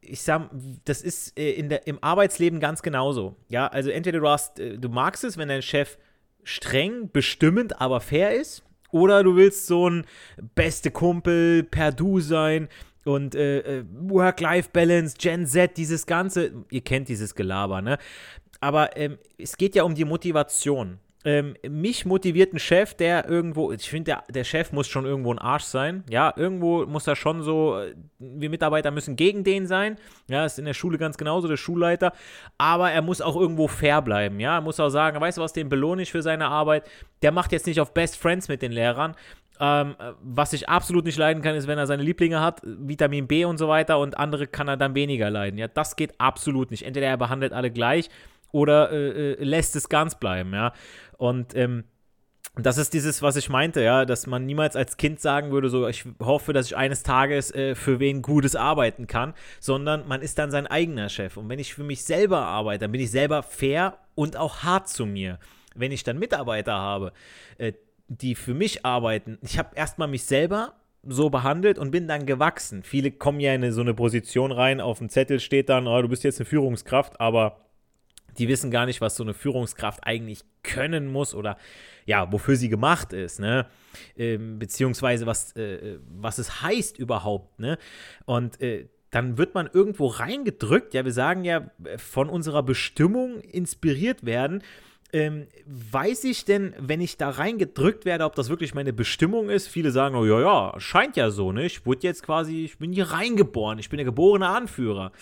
ich 0.00 0.22
sag, 0.22 0.50
das 0.84 1.02
ist 1.02 1.38
äh, 1.38 1.52
in 1.52 1.68
der, 1.68 1.86
im 1.86 2.02
Arbeitsleben 2.02 2.60
ganz 2.60 2.82
genauso. 2.82 3.36
Ja, 3.48 3.66
also 3.66 3.90
entweder 3.90 4.20
du 4.20 4.28
hast, 4.28 4.58
äh, 4.58 4.78
du 4.78 4.88
magst 4.88 5.24
es, 5.24 5.36
wenn 5.36 5.48
dein 5.48 5.62
Chef 5.62 5.98
streng, 6.44 7.10
bestimmend, 7.12 7.80
aber 7.80 8.00
fair 8.00 8.34
ist, 8.34 8.62
oder 8.90 9.22
du 9.22 9.36
willst 9.36 9.66
so 9.66 9.88
ein 9.88 10.06
beste 10.54 10.90
Kumpel 10.90 11.62
per 11.62 11.92
Du 11.92 12.20
sein 12.20 12.68
und 13.04 13.34
äh, 13.34 13.58
äh, 13.80 13.84
Work-Life-Balance, 13.92 15.16
Gen 15.18 15.46
Z, 15.46 15.76
dieses 15.76 16.06
Ganze, 16.06 16.52
ihr 16.70 16.80
kennt 16.80 17.08
dieses 17.08 17.34
Gelaber, 17.34 17.82
ne? 17.82 17.98
Aber 18.60 18.96
ähm, 18.96 19.18
es 19.36 19.56
geht 19.56 19.74
ja 19.74 19.84
um 19.84 19.94
die 19.94 20.04
Motivation 20.04 20.98
ähm, 21.24 21.56
mich 21.68 22.06
motiviert 22.06 22.52
ein 22.52 22.60
Chef, 22.60 22.94
der 22.94 23.28
irgendwo, 23.28 23.72
ich 23.72 23.90
finde, 23.90 24.12
der, 24.12 24.24
der 24.32 24.44
Chef 24.44 24.70
muss 24.72 24.86
schon 24.86 25.04
irgendwo 25.04 25.32
ein 25.32 25.38
Arsch 25.38 25.64
sein. 25.64 26.04
Ja, 26.08 26.32
irgendwo 26.36 26.86
muss 26.86 27.08
er 27.08 27.16
schon 27.16 27.42
so, 27.42 27.76
äh, 27.78 27.94
wir 28.20 28.50
Mitarbeiter 28.50 28.92
müssen 28.92 29.16
gegen 29.16 29.42
den 29.42 29.66
sein. 29.66 29.96
Ja, 30.28 30.44
ist 30.44 30.60
in 30.60 30.64
der 30.64 30.74
Schule 30.74 30.96
ganz 30.96 31.18
genauso, 31.18 31.48
der 31.48 31.56
Schulleiter. 31.56 32.12
Aber 32.56 32.92
er 32.92 33.02
muss 33.02 33.20
auch 33.20 33.34
irgendwo 33.34 33.66
fair 33.66 34.00
bleiben. 34.00 34.38
Ja, 34.38 34.56
er 34.56 34.60
muss 34.60 34.78
auch 34.78 34.90
sagen, 34.90 35.20
weißt 35.20 35.38
du 35.38 35.42
was, 35.42 35.52
den 35.52 35.68
belohne 35.68 36.02
ich 36.02 36.12
für 36.12 36.22
seine 36.22 36.46
Arbeit. 36.46 36.88
Der 37.22 37.32
macht 37.32 37.50
jetzt 37.50 37.66
nicht 37.66 37.80
auf 37.80 37.94
Best 37.94 38.16
Friends 38.16 38.46
mit 38.46 38.62
den 38.62 38.70
Lehrern. 38.70 39.16
Ähm, 39.60 39.96
was 40.22 40.52
ich 40.52 40.68
absolut 40.68 41.04
nicht 41.04 41.18
leiden 41.18 41.42
kann, 41.42 41.56
ist, 41.56 41.66
wenn 41.66 41.78
er 41.78 41.88
seine 41.88 42.04
Lieblinge 42.04 42.40
hat, 42.40 42.60
Vitamin 42.62 43.26
B 43.26 43.44
und 43.44 43.58
so 43.58 43.66
weiter, 43.66 43.98
und 43.98 44.16
andere 44.16 44.46
kann 44.46 44.68
er 44.68 44.76
dann 44.76 44.94
weniger 44.94 45.30
leiden. 45.30 45.58
Ja, 45.58 45.66
das 45.66 45.96
geht 45.96 46.20
absolut 46.20 46.70
nicht. 46.70 46.84
Entweder 46.84 47.08
er 47.08 47.16
behandelt 47.16 47.52
alle 47.52 47.72
gleich 47.72 48.08
oder 48.52 48.90
äh, 48.92 49.32
äh, 49.32 49.44
lässt 49.44 49.76
es 49.76 49.88
ganz 49.88 50.14
bleiben, 50.14 50.52
ja. 50.54 50.72
Und 51.18 51.54
ähm, 51.54 51.84
das 52.56 52.78
ist 52.78 52.92
dieses, 52.92 53.22
was 53.22 53.36
ich 53.36 53.48
meinte, 53.48 53.82
ja, 53.82 54.04
dass 54.04 54.26
man 54.26 54.44
niemals 54.44 54.74
als 54.74 54.96
Kind 54.96 55.20
sagen 55.20 55.52
würde, 55.52 55.68
so, 55.68 55.86
ich 55.86 56.04
hoffe, 56.20 56.52
dass 56.52 56.66
ich 56.66 56.76
eines 56.76 57.02
Tages 57.02 57.54
äh, 57.54 57.74
für 57.74 58.00
wen 58.00 58.22
Gutes 58.22 58.56
arbeiten 58.56 59.06
kann, 59.06 59.34
sondern 59.60 60.08
man 60.08 60.22
ist 60.22 60.38
dann 60.38 60.50
sein 60.50 60.66
eigener 60.66 61.08
Chef. 61.08 61.36
Und 61.36 61.48
wenn 61.48 61.58
ich 61.58 61.74
für 61.74 61.84
mich 61.84 62.02
selber 62.04 62.40
arbeite, 62.40 62.80
dann 62.84 62.92
bin 62.92 63.00
ich 63.00 63.10
selber 63.10 63.42
fair 63.42 63.98
und 64.14 64.36
auch 64.36 64.62
hart 64.64 64.88
zu 64.88 65.06
mir. 65.06 65.38
Wenn 65.74 65.92
ich 65.92 66.02
dann 66.02 66.18
Mitarbeiter 66.18 66.74
habe, 66.74 67.12
äh, 67.58 67.74
die 68.08 68.34
für 68.34 68.54
mich 68.54 68.84
arbeiten, 68.84 69.38
ich 69.42 69.58
habe 69.58 69.76
erstmal 69.76 70.08
mich 70.08 70.24
selber 70.24 70.74
so 71.06 71.30
behandelt 71.30 71.78
und 71.78 71.92
bin 71.92 72.08
dann 72.08 72.26
gewachsen. 72.26 72.82
Viele 72.82 73.12
kommen 73.12 73.38
ja 73.38 73.54
in 73.54 73.70
so 73.70 73.82
eine 73.82 73.94
Position 73.94 74.50
rein, 74.50 74.80
auf 74.80 74.98
dem 74.98 75.08
Zettel 75.08 75.38
steht 75.38 75.68
dann, 75.68 75.86
oh, 75.86 76.02
du 76.02 76.08
bist 76.08 76.24
jetzt 76.24 76.40
eine 76.40 76.46
Führungskraft, 76.46 77.20
aber 77.20 77.67
die 78.38 78.48
wissen 78.48 78.70
gar 78.70 78.86
nicht, 78.86 79.00
was 79.00 79.16
so 79.16 79.22
eine 79.22 79.34
Führungskraft 79.34 80.00
eigentlich 80.04 80.40
können 80.62 81.06
muss 81.10 81.34
oder 81.34 81.56
ja, 82.06 82.30
wofür 82.32 82.56
sie 82.56 82.68
gemacht 82.68 83.12
ist, 83.12 83.40
ne? 83.40 83.66
Ähm, 84.16 84.58
beziehungsweise 84.58 85.26
was, 85.26 85.54
äh, 85.56 85.98
was 86.08 86.38
es 86.38 86.62
heißt 86.62 86.98
überhaupt, 86.98 87.58
ne? 87.58 87.78
Und 88.24 88.60
äh, 88.60 88.88
dann 89.10 89.38
wird 89.38 89.54
man 89.54 89.68
irgendwo 89.72 90.06
reingedrückt, 90.06 90.94
ja, 90.94 91.04
wir 91.04 91.12
sagen 91.12 91.44
ja, 91.44 91.70
von 91.96 92.28
unserer 92.28 92.62
Bestimmung 92.62 93.40
inspiriert 93.40 94.24
werden. 94.24 94.62
Ähm, 95.10 95.46
weiß 95.64 96.24
ich 96.24 96.44
denn, 96.44 96.74
wenn 96.78 97.00
ich 97.00 97.16
da 97.16 97.30
reingedrückt 97.30 98.04
werde, 98.04 98.24
ob 98.24 98.34
das 98.34 98.50
wirklich 98.50 98.74
meine 98.74 98.92
Bestimmung 98.92 99.48
ist? 99.48 99.66
Viele 99.66 99.90
sagen, 99.90 100.14
oh 100.14 100.26
ja, 100.26 100.40
ja, 100.40 100.74
scheint 100.78 101.16
ja 101.16 101.30
so, 101.30 101.50
ne? 101.52 101.64
Ich 101.64 101.86
wurde 101.86 102.02
jetzt 102.02 102.22
quasi, 102.22 102.66
ich 102.66 102.78
bin 102.78 102.92
hier 102.92 103.10
reingeboren, 103.10 103.78
ich 103.78 103.88
bin 103.88 103.96
der 103.96 104.04
geborene 104.04 104.48
Anführer 104.48 105.12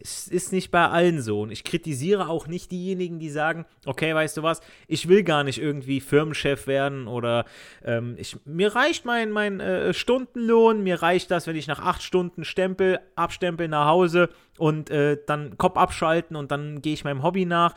es 0.00 0.28
ist 0.28 0.52
nicht 0.52 0.70
bei 0.70 0.88
allen 0.88 1.22
so. 1.22 1.42
Und 1.42 1.50
ich 1.50 1.64
kritisiere 1.64 2.28
auch 2.28 2.46
nicht 2.46 2.70
diejenigen, 2.72 3.18
die 3.18 3.30
sagen, 3.30 3.64
okay, 3.86 4.14
weißt 4.14 4.36
du 4.36 4.42
was, 4.42 4.60
ich 4.86 5.08
will 5.08 5.22
gar 5.22 5.44
nicht 5.44 5.60
irgendwie 5.60 6.00
Firmenchef 6.00 6.66
werden 6.66 7.06
oder 7.06 7.44
ähm, 7.84 8.14
ich, 8.18 8.36
mir 8.44 8.74
reicht 8.74 9.04
mein, 9.04 9.30
mein 9.30 9.60
äh, 9.60 9.94
Stundenlohn, 9.94 10.82
mir 10.82 11.02
reicht 11.02 11.30
das, 11.30 11.46
wenn 11.46 11.56
ich 11.56 11.66
nach 11.66 11.80
acht 11.80 12.02
Stunden 12.02 12.44
stempel, 12.44 13.00
abstempel 13.14 13.68
nach 13.68 13.86
Hause 13.86 14.28
und 14.58 14.90
äh, 14.90 15.18
dann 15.26 15.56
Kopf 15.58 15.76
abschalten 15.76 16.36
und 16.36 16.50
dann 16.50 16.82
gehe 16.82 16.94
ich 16.94 17.04
meinem 17.04 17.22
Hobby 17.22 17.46
nach 17.46 17.74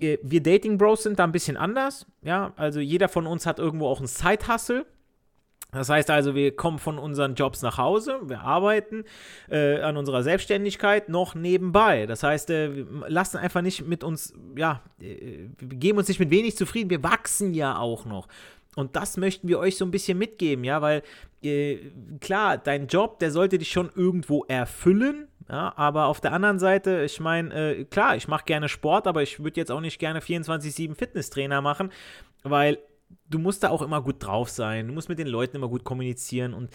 äh, 0.00 0.18
wir 0.22 0.42
Dating 0.42 0.78
Bros 0.78 1.02
sind 1.02 1.18
da 1.18 1.24
ein 1.24 1.32
bisschen 1.32 1.56
anders. 1.56 2.06
Ja, 2.22 2.52
also 2.56 2.80
jeder 2.80 3.08
von 3.08 3.26
uns 3.26 3.46
hat 3.46 3.58
irgendwo 3.58 3.88
auch 3.88 3.98
einen 3.98 4.06
Side-Hustle. 4.06 4.86
Das 5.74 5.88
heißt 5.88 6.10
also, 6.10 6.34
wir 6.34 6.54
kommen 6.54 6.78
von 6.78 6.98
unseren 6.98 7.34
Jobs 7.34 7.62
nach 7.62 7.78
Hause, 7.78 8.20
wir 8.24 8.40
arbeiten 8.40 9.04
äh, 9.50 9.80
an 9.80 9.96
unserer 9.96 10.22
Selbstständigkeit 10.22 11.08
noch 11.08 11.34
nebenbei. 11.34 12.06
Das 12.06 12.22
heißt, 12.22 12.50
äh, 12.50 12.74
wir 12.74 13.08
lassen 13.08 13.36
einfach 13.38 13.60
nicht 13.60 13.86
mit 13.86 14.04
uns, 14.04 14.32
ja, 14.56 14.82
äh, 15.00 15.48
wir 15.58 15.78
geben 15.78 15.98
uns 15.98 16.08
nicht 16.08 16.20
mit 16.20 16.30
wenig 16.30 16.56
zufrieden, 16.56 16.90
wir 16.90 17.02
wachsen 17.02 17.54
ja 17.54 17.78
auch 17.78 18.04
noch. 18.04 18.28
Und 18.76 18.96
das 18.96 19.16
möchten 19.16 19.48
wir 19.48 19.58
euch 19.58 19.76
so 19.76 19.84
ein 19.84 19.90
bisschen 19.90 20.18
mitgeben, 20.18 20.64
ja, 20.64 20.80
weil 20.82 21.02
äh, 21.42 21.78
klar, 22.20 22.58
dein 22.58 22.86
Job, 22.86 23.18
der 23.18 23.30
sollte 23.30 23.58
dich 23.58 23.70
schon 23.70 23.90
irgendwo 23.94 24.44
erfüllen, 24.44 25.28
ja, 25.48 25.74
aber 25.76 26.06
auf 26.06 26.20
der 26.20 26.32
anderen 26.32 26.58
Seite, 26.58 27.02
ich 27.04 27.20
meine, 27.20 27.54
äh, 27.54 27.84
klar, 27.84 28.16
ich 28.16 28.28
mache 28.28 28.44
gerne 28.46 28.68
Sport, 28.68 29.06
aber 29.06 29.22
ich 29.22 29.42
würde 29.42 29.60
jetzt 29.60 29.70
auch 29.70 29.80
nicht 29.80 29.98
gerne 29.98 30.20
24-7 30.20 30.94
Fitnesstrainer 30.94 31.60
machen, 31.60 31.92
weil 32.42 32.78
du 33.28 33.38
musst 33.38 33.62
da 33.62 33.70
auch 33.70 33.82
immer 33.82 34.02
gut 34.02 34.16
drauf 34.24 34.48
sein, 34.48 34.88
du 34.88 34.94
musst 34.94 35.08
mit 35.08 35.18
den 35.18 35.26
Leuten 35.26 35.56
immer 35.56 35.68
gut 35.68 35.84
kommunizieren 35.84 36.54
und 36.54 36.70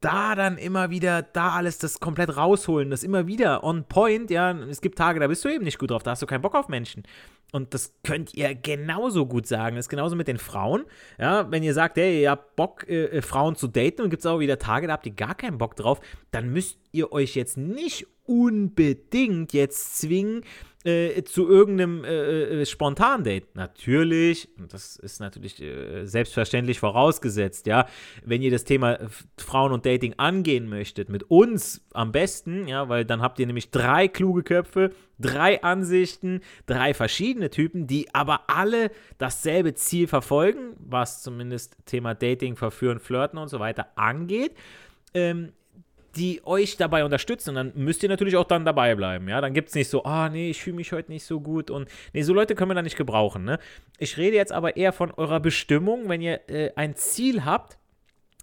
da 0.00 0.34
dann 0.34 0.58
immer 0.58 0.90
wieder, 0.90 1.22
da 1.22 1.52
alles 1.52 1.78
das 1.78 1.98
komplett 1.98 2.36
rausholen, 2.36 2.90
das 2.90 3.02
immer 3.02 3.26
wieder 3.26 3.64
on 3.64 3.84
point, 3.84 4.30
ja, 4.30 4.52
es 4.52 4.82
gibt 4.82 4.98
Tage, 4.98 5.18
da 5.18 5.28
bist 5.28 5.44
du 5.44 5.48
eben 5.48 5.64
nicht 5.64 5.78
gut 5.78 5.90
drauf, 5.90 6.02
da 6.02 6.10
hast 6.10 6.20
du 6.20 6.26
keinen 6.26 6.42
Bock 6.42 6.54
auf 6.54 6.68
Menschen. 6.68 7.04
Und 7.52 7.72
das 7.72 7.94
könnt 8.02 8.34
ihr 8.34 8.54
genauso 8.56 9.26
gut 9.26 9.46
sagen. 9.46 9.76
Das 9.76 9.84
ist 9.84 9.88
genauso 9.88 10.16
mit 10.16 10.26
den 10.26 10.38
Frauen. 10.38 10.86
Ja, 11.20 11.50
wenn 11.52 11.62
ihr 11.62 11.72
sagt, 11.72 11.96
hey, 11.96 12.22
ihr 12.22 12.32
habt 12.32 12.56
Bock, 12.56 12.84
äh, 12.88 13.04
äh 13.04 13.22
Frauen 13.22 13.54
zu 13.54 13.68
daten 13.68 14.02
und 14.02 14.10
gibt 14.10 14.20
es 14.20 14.26
auch 14.26 14.40
wieder 14.40 14.58
Tage, 14.58 14.88
da 14.88 14.94
habt 14.94 15.06
ihr 15.06 15.14
gar 15.14 15.36
keinen 15.36 15.56
Bock 15.56 15.76
drauf, 15.76 16.00
dann 16.32 16.50
müsst 16.50 16.80
ihr 16.90 17.12
euch 17.12 17.36
jetzt 17.36 17.56
nicht 17.56 18.08
unbedingt 18.24 19.52
jetzt 19.52 20.00
zwingen, 20.00 20.42
äh, 20.84 21.22
zu 21.24 21.48
irgendeinem 21.48 22.04
äh, 22.04 22.60
äh, 22.60 22.66
Spontan-Date. 22.66 23.54
Natürlich, 23.54 24.50
das 24.68 24.96
ist 24.96 25.18
natürlich 25.18 25.60
äh, 25.62 26.04
selbstverständlich 26.04 26.78
vorausgesetzt, 26.78 27.66
ja, 27.66 27.86
wenn 28.22 28.42
ihr 28.42 28.50
das 28.50 28.64
Thema 28.64 28.98
Frauen 29.38 29.72
und 29.72 29.86
Dating 29.86 30.14
angehen 30.18 30.68
möchtet, 30.68 31.08
mit 31.08 31.30
uns 31.30 31.82
am 31.94 32.12
besten, 32.12 32.68
ja, 32.68 32.88
weil 32.90 33.06
dann 33.06 33.22
habt 33.22 33.38
ihr 33.38 33.46
nämlich 33.46 33.70
drei 33.70 34.08
kluge 34.08 34.42
Köpfe, 34.42 34.90
drei 35.18 35.62
Ansichten, 35.62 36.42
drei 36.66 36.92
verschiedene 36.92 37.48
Typen, 37.48 37.86
die 37.86 38.14
aber 38.14 38.42
alle 38.48 38.90
dasselbe 39.16 39.72
Ziel 39.72 40.06
verfolgen, 40.06 40.74
was 40.78 41.22
zumindest 41.22 41.78
Thema 41.86 42.14
Dating, 42.14 42.56
Verführen, 42.56 42.98
Flirten 42.98 43.38
und 43.38 43.48
so 43.48 43.58
weiter 43.58 43.86
angeht. 43.96 44.52
Ähm, 45.14 45.52
die 46.16 46.40
euch 46.44 46.76
dabei 46.76 47.04
unterstützen. 47.04 47.50
Und 47.50 47.56
dann 47.56 47.72
müsst 47.74 48.02
ihr 48.02 48.08
natürlich 48.08 48.36
auch 48.36 48.44
dann 48.44 48.64
dabei 48.64 48.94
bleiben. 48.94 49.28
Ja, 49.28 49.40
dann 49.40 49.54
gibt 49.54 49.68
es 49.68 49.74
nicht 49.74 49.88
so, 49.88 50.04
ah, 50.04 50.26
oh, 50.26 50.28
nee, 50.30 50.50
ich 50.50 50.62
fühle 50.62 50.76
mich 50.76 50.92
heute 50.92 51.10
nicht 51.10 51.24
so 51.24 51.40
gut. 51.40 51.70
Und 51.70 51.88
nee, 52.12 52.22
so 52.22 52.32
Leute 52.32 52.54
können 52.54 52.70
wir 52.70 52.74
da 52.74 52.82
nicht 52.82 52.96
gebrauchen. 52.96 53.44
Ne? 53.44 53.58
Ich 53.98 54.16
rede 54.16 54.36
jetzt 54.36 54.52
aber 54.52 54.76
eher 54.76 54.92
von 54.92 55.10
eurer 55.12 55.40
Bestimmung, 55.40 56.08
wenn 56.08 56.20
ihr 56.20 56.48
äh, 56.48 56.70
ein 56.76 56.96
Ziel 56.96 57.44
habt. 57.44 57.78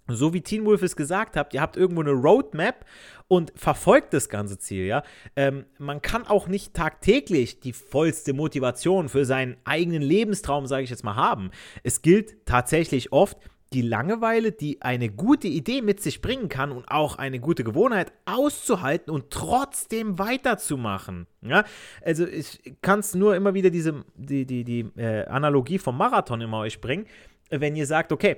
So 0.07 0.33
wie 0.33 0.41
Teen 0.41 0.65
Wolf 0.65 0.81
es 0.81 0.95
gesagt 0.95 1.37
habt, 1.37 1.53
ihr 1.53 1.61
habt 1.61 1.77
irgendwo 1.77 2.01
eine 2.01 2.11
Roadmap 2.11 2.85
und 3.27 3.53
verfolgt 3.55 4.13
das 4.13 4.27
ganze 4.27 4.59
Ziel, 4.59 4.85
ja. 4.85 5.03
Ähm, 5.37 5.65
man 5.77 6.01
kann 6.01 6.27
auch 6.27 6.47
nicht 6.47 6.73
tagtäglich 6.73 7.61
die 7.61 7.71
vollste 7.71 8.33
Motivation 8.33 9.07
für 9.07 9.23
seinen 9.23 9.55
eigenen 9.63 10.01
Lebenstraum, 10.01 10.67
sage 10.67 10.83
ich 10.83 10.89
jetzt 10.89 11.05
mal, 11.05 11.15
haben. 11.15 11.51
Es 11.83 12.01
gilt 12.01 12.45
tatsächlich 12.45 13.13
oft, 13.13 13.37
die 13.73 13.81
Langeweile, 13.81 14.51
die 14.51 14.81
eine 14.81 15.09
gute 15.09 15.47
Idee 15.47 15.81
mit 15.81 16.01
sich 16.01 16.21
bringen 16.21 16.49
kann 16.49 16.71
und 16.71 16.85
auch 16.89 17.17
eine 17.17 17.39
gute 17.39 17.63
Gewohnheit 17.63 18.11
auszuhalten 18.25 19.13
und 19.13 19.29
trotzdem 19.29 20.19
weiterzumachen. 20.19 21.27
Ja, 21.41 21.63
also 22.03 22.27
ich 22.27 22.75
kann 22.81 22.99
es 22.99 23.15
nur 23.15 23.35
immer 23.35 23.53
wieder 23.53 23.69
diese, 23.69 24.03
die, 24.15 24.45
die, 24.45 24.63
die 24.65 24.91
äh, 24.97 25.25
Analogie 25.25 25.77
vom 25.77 25.97
Marathon 25.97 26.41
immer 26.41 26.59
euch 26.59 26.81
bringen. 26.81 27.05
Wenn 27.49 27.75
ihr 27.75 27.85
sagt, 27.85 28.11
okay, 28.11 28.37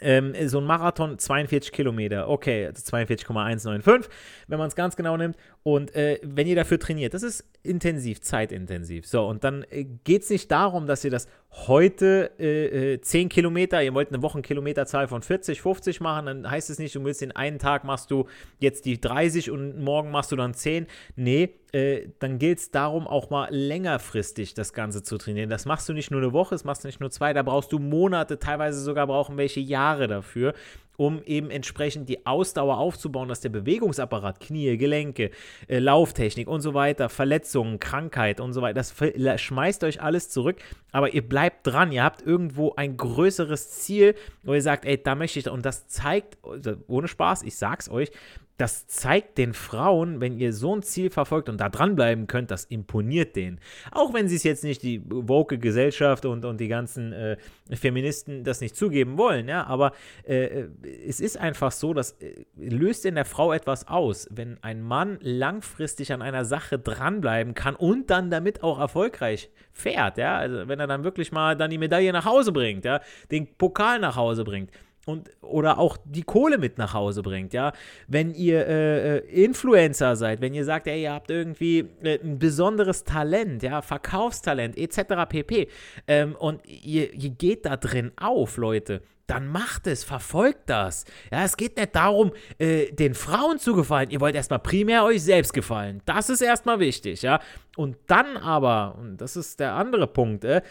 ähm, 0.00 0.34
so 0.48 0.58
ein 0.58 0.64
Marathon 0.64 1.18
42 1.18 1.72
Kilometer, 1.72 2.28
okay, 2.28 2.70
42,195, 2.72 4.10
wenn 4.46 4.58
man 4.58 4.68
es 4.68 4.76
ganz 4.76 4.96
genau 4.96 5.16
nimmt. 5.16 5.36
Und 5.62 5.94
äh, 5.94 6.20
wenn 6.22 6.46
ihr 6.46 6.56
dafür 6.56 6.78
trainiert, 6.78 7.14
das 7.14 7.22
ist 7.22 7.44
intensiv, 7.62 8.20
zeitintensiv. 8.20 9.06
So, 9.06 9.26
und 9.26 9.44
dann 9.44 9.64
äh, 9.70 9.84
geht 9.84 10.22
es 10.22 10.30
nicht 10.30 10.50
darum, 10.50 10.86
dass 10.86 11.04
ihr 11.04 11.10
das 11.10 11.28
heute 11.50 12.38
äh, 12.38 13.00
10 13.00 13.26
äh, 13.26 13.28
Kilometer, 13.28 13.82
ihr 13.82 13.94
wollt 13.94 14.08
eine 14.12 14.22
Wochenkilometerzahl 14.22 15.08
von 15.08 15.22
40, 15.22 15.60
50 15.60 16.00
machen, 16.00 16.26
dann 16.26 16.50
heißt 16.50 16.70
es 16.70 16.78
nicht, 16.78 16.94
du 16.94 17.04
willst 17.04 17.20
den 17.20 17.32
einen 17.32 17.58
Tag 17.58 17.84
machst 17.84 18.10
du 18.10 18.26
jetzt 18.58 18.84
die 18.84 19.00
30 19.00 19.50
und 19.50 19.80
morgen 19.80 20.10
machst 20.10 20.32
du 20.32 20.36
dann 20.36 20.54
10. 20.54 20.86
Nee, 21.16 21.54
äh, 21.72 22.08
dann 22.18 22.38
gilt 22.38 22.58
es 22.58 22.70
darum, 22.70 23.06
auch 23.06 23.30
mal 23.30 23.48
längerfristig 23.50 24.54
das 24.54 24.72
Ganze 24.72 25.02
zu 25.02 25.18
trainieren. 25.18 25.50
Das 25.50 25.64
machst 25.64 25.88
du 25.88 25.92
nicht 25.92 26.10
nur 26.10 26.20
eine 26.20 26.32
Woche, 26.32 26.54
das 26.54 26.64
machst 26.64 26.84
du 26.84 26.88
nicht 26.88 27.00
nur 27.00 27.10
zwei, 27.10 27.32
da 27.32 27.42
brauchst 27.42 27.72
du 27.72 27.78
Monate, 27.78 28.38
teilweise 28.38 28.80
sogar 28.80 29.06
brauchen 29.06 29.36
welche 29.36 29.60
Jahre 29.60 30.06
dafür 30.08 30.54
um 30.96 31.22
eben 31.24 31.50
entsprechend 31.50 32.08
die 32.08 32.26
Ausdauer 32.26 32.78
aufzubauen, 32.78 33.28
dass 33.28 33.40
der 33.40 33.48
Bewegungsapparat, 33.50 34.40
Knie, 34.40 34.76
Gelenke, 34.76 35.30
äh, 35.68 35.78
Lauftechnik 35.78 36.48
und 36.48 36.60
so 36.60 36.74
weiter, 36.74 37.08
Verletzungen, 37.08 37.80
Krankheit 37.80 38.40
und 38.40 38.52
so 38.52 38.62
weiter, 38.62 38.74
das 38.74 39.40
schmeißt 39.40 39.84
euch 39.84 40.00
alles 40.00 40.30
zurück, 40.30 40.56
aber 40.92 41.12
ihr 41.12 41.26
bleibt 41.26 41.66
dran, 41.66 41.92
ihr 41.92 42.02
habt 42.02 42.22
irgendwo 42.22 42.74
ein 42.76 42.96
größeres 42.96 43.70
Ziel, 43.70 44.14
wo 44.42 44.54
ihr 44.54 44.62
sagt, 44.62 44.84
ey, 44.84 45.02
da 45.02 45.14
möchte 45.14 45.38
ich, 45.38 45.48
und 45.48 45.64
das 45.66 45.88
zeigt, 45.88 46.38
ohne 46.86 47.08
Spaß, 47.08 47.42
ich 47.42 47.56
sag's 47.56 47.90
euch, 47.90 48.10
das 48.56 48.86
zeigt 48.86 49.36
den 49.36 49.52
Frauen, 49.52 50.20
wenn 50.20 50.38
ihr 50.38 50.52
so 50.52 50.74
ein 50.74 50.82
Ziel 50.82 51.10
verfolgt 51.10 51.48
und 51.48 51.60
da 51.60 51.68
dranbleiben 51.68 52.26
könnt, 52.26 52.50
das 52.50 52.64
imponiert 52.64 53.36
denen. 53.36 53.60
Auch 53.92 54.14
wenn 54.14 54.28
sie 54.28 54.36
es 54.36 54.44
jetzt 54.44 54.64
nicht, 54.64 54.82
die 54.82 55.02
woke 55.06 55.58
Gesellschaft 55.58 56.24
und, 56.24 56.44
und 56.44 56.58
die 56.58 56.68
ganzen 56.68 57.12
äh, 57.12 57.36
Feministen 57.72 58.44
das 58.44 58.60
nicht 58.60 58.74
zugeben 58.74 59.18
wollen, 59.18 59.48
ja, 59.48 59.64
aber 59.66 59.92
äh, 60.24 60.66
es 61.06 61.20
ist 61.20 61.36
einfach 61.38 61.70
so, 61.70 61.92
das 61.92 62.12
äh, 62.12 62.46
löst 62.56 63.04
in 63.04 63.14
der 63.14 63.26
Frau 63.26 63.52
etwas 63.52 63.88
aus, 63.88 64.26
wenn 64.30 64.56
ein 64.62 64.82
Mann 64.82 65.18
langfristig 65.20 66.12
an 66.12 66.22
einer 66.22 66.46
Sache 66.46 66.78
dranbleiben 66.78 67.52
kann 67.52 67.74
und 67.74 68.08
dann 68.08 68.30
damit 68.30 68.62
auch 68.62 68.78
erfolgreich 68.78 69.50
fährt, 69.72 70.16
ja, 70.16 70.38
also 70.38 70.66
wenn 70.68 70.80
er 70.80 70.86
dann 70.86 71.04
wirklich 71.04 71.30
mal 71.30 71.56
dann 71.56 71.70
die 71.70 71.78
Medaille 71.78 72.12
nach 72.12 72.24
Hause 72.24 72.52
bringt, 72.52 72.86
ja, 72.86 73.00
den 73.30 73.54
Pokal 73.56 73.98
nach 73.98 74.16
Hause 74.16 74.44
bringt 74.44 74.70
und 75.06 75.30
oder 75.40 75.78
auch 75.78 75.96
die 76.04 76.24
Kohle 76.24 76.58
mit 76.58 76.78
nach 76.78 76.92
Hause 76.92 77.22
bringt, 77.22 77.54
ja. 77.54 77.72
Wenn 78.08 78.34
ihr 78.34 78.66
äh, 78.66 79.18
äh, 79.18 79.44
Influencer 79.44 80.16
seid, 80.16 80.40
wenn 80.40 80.52
ihr 80.52 80.64
sagt, 80.64 80.88
ey, 80.88 81.04
ihr 81.04 81.12
habt 81.12 81.30
irgendwie 81.30 81.88
äh, 82.02 82.18
ein 82.22 82.38
besonderes 82.38 83.04
Talent, 83.04 83.62
ja, 83.62 83.80
Verkaufstalent 83.82 84.76
etc. 84.76 85.28
pp. 85.28 85.68
Ähm, 86.08 86.34
und 86.36 86.66
ihr, 86.66 87.14
ihr 87.14 87.30
geht 87.30 87.64
da 87.64 87.76
drin 87.76 88.12
auf, 88.16 88.56
Leute, 88.56 89.00
dann 89.26 89.48
macht 89.48 89.86
es, 89.86 90.04
verfolgt 90.04 90.70
das. 90.70 91.04
Ja, 91.32 91.44
es 91.44 91.56
geht 91.56 91.76
nicht 91.76 91.94
darum, 91.94 92.32
äh, 92.58 92.92
den 92.92 93.14
Frauen 93.14 93.58
zu 93.58 93.74
gefallen. 93.74 94.10
Ihr 94.10 94.20
wollt 94.20 94.34
erstmal 94.34 94.60
primär 94.60 95.04
euch 95.04 95.22
selbst 95.22 95.52
gefallen. 95.52 96.00
Das 96.04 96.30
ist 96.30 96.40
erstmal 96.40 96.78
wichtig, 96.78 97.22
ja. 97.22 97.40
Und 97.76 97.96
dann 98.06 98.36
aber, 98.36 98.96
und 98.98 99.20
das 99.20 99.36
ist 99.36 99.60
der 99.60 99.74
andere 99.74 100.06
Punkt, 100.06 100.44
äh, 100.44 100.62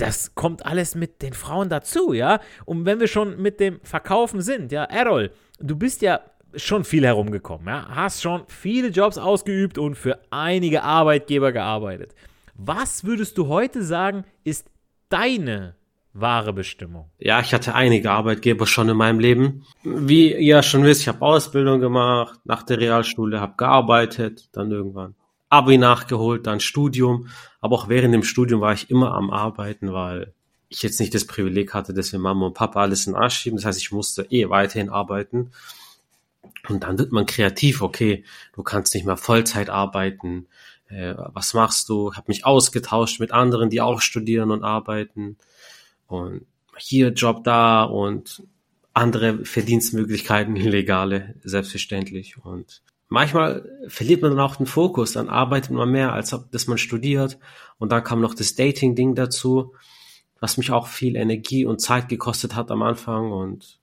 das 0.00 0.34
kommt 0.34 0.64
alles 0.64 0.94
mit 0.94 1.22
den 1.22 1.32
Frauen 1.32 1.68
dazu, 1.68 2.12
ja. 2.12 2.40
Und 2.64 2.84
wenn 2.84 3.00
wir 3.00 3.08
schon 3.08 3.40
mit 3.40 3.60
dem 3.60 3.80
Verkaufen 3.82 4.40
sind, 4.40 4.72
ja, 4.72 4.84
Errol, 4.84 5.30
du 5.60 5.76
bist 5.76 6.02
ja 6.02 6.20
schon 6.54 6.84
viel 6.84 7.04
herumgekommen, 7.04 7.66
ja, 7.66 7.86
hast 7.90 8.22
schon 8.22 8.44
viele 8.48 8.88
Jobs 8.88 9.18
ausgeübt 9.18 9.78
und 9.78 9.96
für 9.96 10.18
einige 10.30 10.82
Arbeitgeber 10.82 11.52
gearbeitet. 11.52 12.14
Was 12.54 13.04
würdest 13.04 13.38
du 13.38 13.48
heute 13.48 13.82
sagen, 13.82 14.24
ist 14.44 14.70
deine 15.08 15.76
wahre 16.12 16.52
Bestimmung? 16.52 17.10
Ja, 17.18 17.40
ich 17.40 17.54
hatte 17.54 17.74
einige 17.74 18.10
Arbeitgeber 18.10 18.66
schon 18.66 18.88
in 18.88 18.96
meinem 18.96 19.20
Leben. 19.20 19.64
Wie 19.84 20.32
ihr 20.32 20.40
ja 20.40 20.62
schon 20.62 20.84
wisst, 20.84 21.02
ich 21.02 21.08
habe 21.08 21.22
Ausbildung 21.22 21.80
gemacht, 21.80 22.40
nach 22.44 22.62
der 22.62 22.78
Realschule, 22.78 23.40
habe 23.40 23.54
gearbeitet, 23.56 24.48
dann 24.52 24.70
irgendwann 24.70 25.14
Abi 25.48 25.78
nachgeholt, 25.78 26.46
dann 26.46 26.60
Studium. 26.60 27.28
Aber 27.60 27.76
auch 27.76 27.88
während 27.88 28.14
dem 28.14 28.22
Studium 28.22 28.60
war 28.60 28.72
ich 28.72 28.90
immer 28.90 29.14
am 29.14 29.30
Arbeiten, 29.30 29.92
weil 29.92 30.34
ich 30.68 30.82
jetzt 30.82 31.00
nicht 31.00 31.14
das 31.14 31.26
Privileg 31.26 31.74
hatte, 31.74 31.94
dass 31.94 32.12
wir 32.12 32.18
Mama 32.18 32.46
und 32.46 32.54
Papa 32.54 32.82
alles 32.82 33.06
in 33.06 33.14
den 33.14 33.22
Arsch 33.22 33.38
schieben. 33.38 33.56
Das 33.56 33.64
heißt, 33.64 33.80
ich 33.80 33.90
musste 33.92 34.26
eh 34.30 34.50
weiterhin 34.50 34.90
arbeiten. 34.90 35.50
Und 36.68 36.82
dann 36.82 36.98
wird 36.98 37.12
man 37.12 37.26
kreativ, 37.26 37.82
okay, 37.82 38.24
du 38.54 38.62
kannst 38.62 38.94
nicht 38.94 39.06
mehr 39.06 39.16
Vollzeit 39.16 39.70
arbeiten. 39.70 40.46
Äh, 40.88 41.14
was 41.16 41.54
machst 41.54 41.88
du? 41.88 42.14
Habe 42.14 42.26
mich 42.28 42.44
ausgetauscht 42.44 43.20
mit 43.20 43.32
anderen, 43.32 43.70
die 43.70 43.80
auch 43.80 44.00
studieren 44.00 44.50
und 44.50 44.64
arbeiten. 44.64 45.38
Und 46.06 46.46
hier 46.76 47.08
Job 47.08 47.44
da 47.44 47.84
und 47.84 48.42
andere 48.92 49.44
Verdienstmöglichkeiten, 49.44 50.56
illegale, 50.56 51.34
selbstverständlich. 51.42 52.36
Und 52.44 52.82
manchmal 53.08 53.68
verliert 53.88 54.22
man 54.22 54.32
dann 54.32 54.40
auch 54.40 54.56
den 54.56 54.66
Fokus, 54.66 55.12
dann 55.12 55.28
arbeitet 55.28 55.70
man 55.70 55.90
mehr, 55.90 56.12
als 56.12 56.32
ob 56.32 56.50
dass 56.52 56.66
man 56.66 56.78
studiert. 56.78 57.38
Und 57.78 57.92
dann 57.92 58.04
kam 58.04 58.20
noch 58.20 58.34
das 58.34 58.54
Dating-Ding 58.54 59.14
dazu, 59.14 59.74
was 60.40 60.56
mich 60.56 60.70
auch 60.70 60.86
viel 60.86 61.16
Energie 61.16 61.64
und 61.64 61.80
Zeit 61.80 62.08
gekostet 62.08 62.54
hat 62.54 62.70
am 62.70 62.82
Anfang. 62.82 63.32
Und 63.32 63.80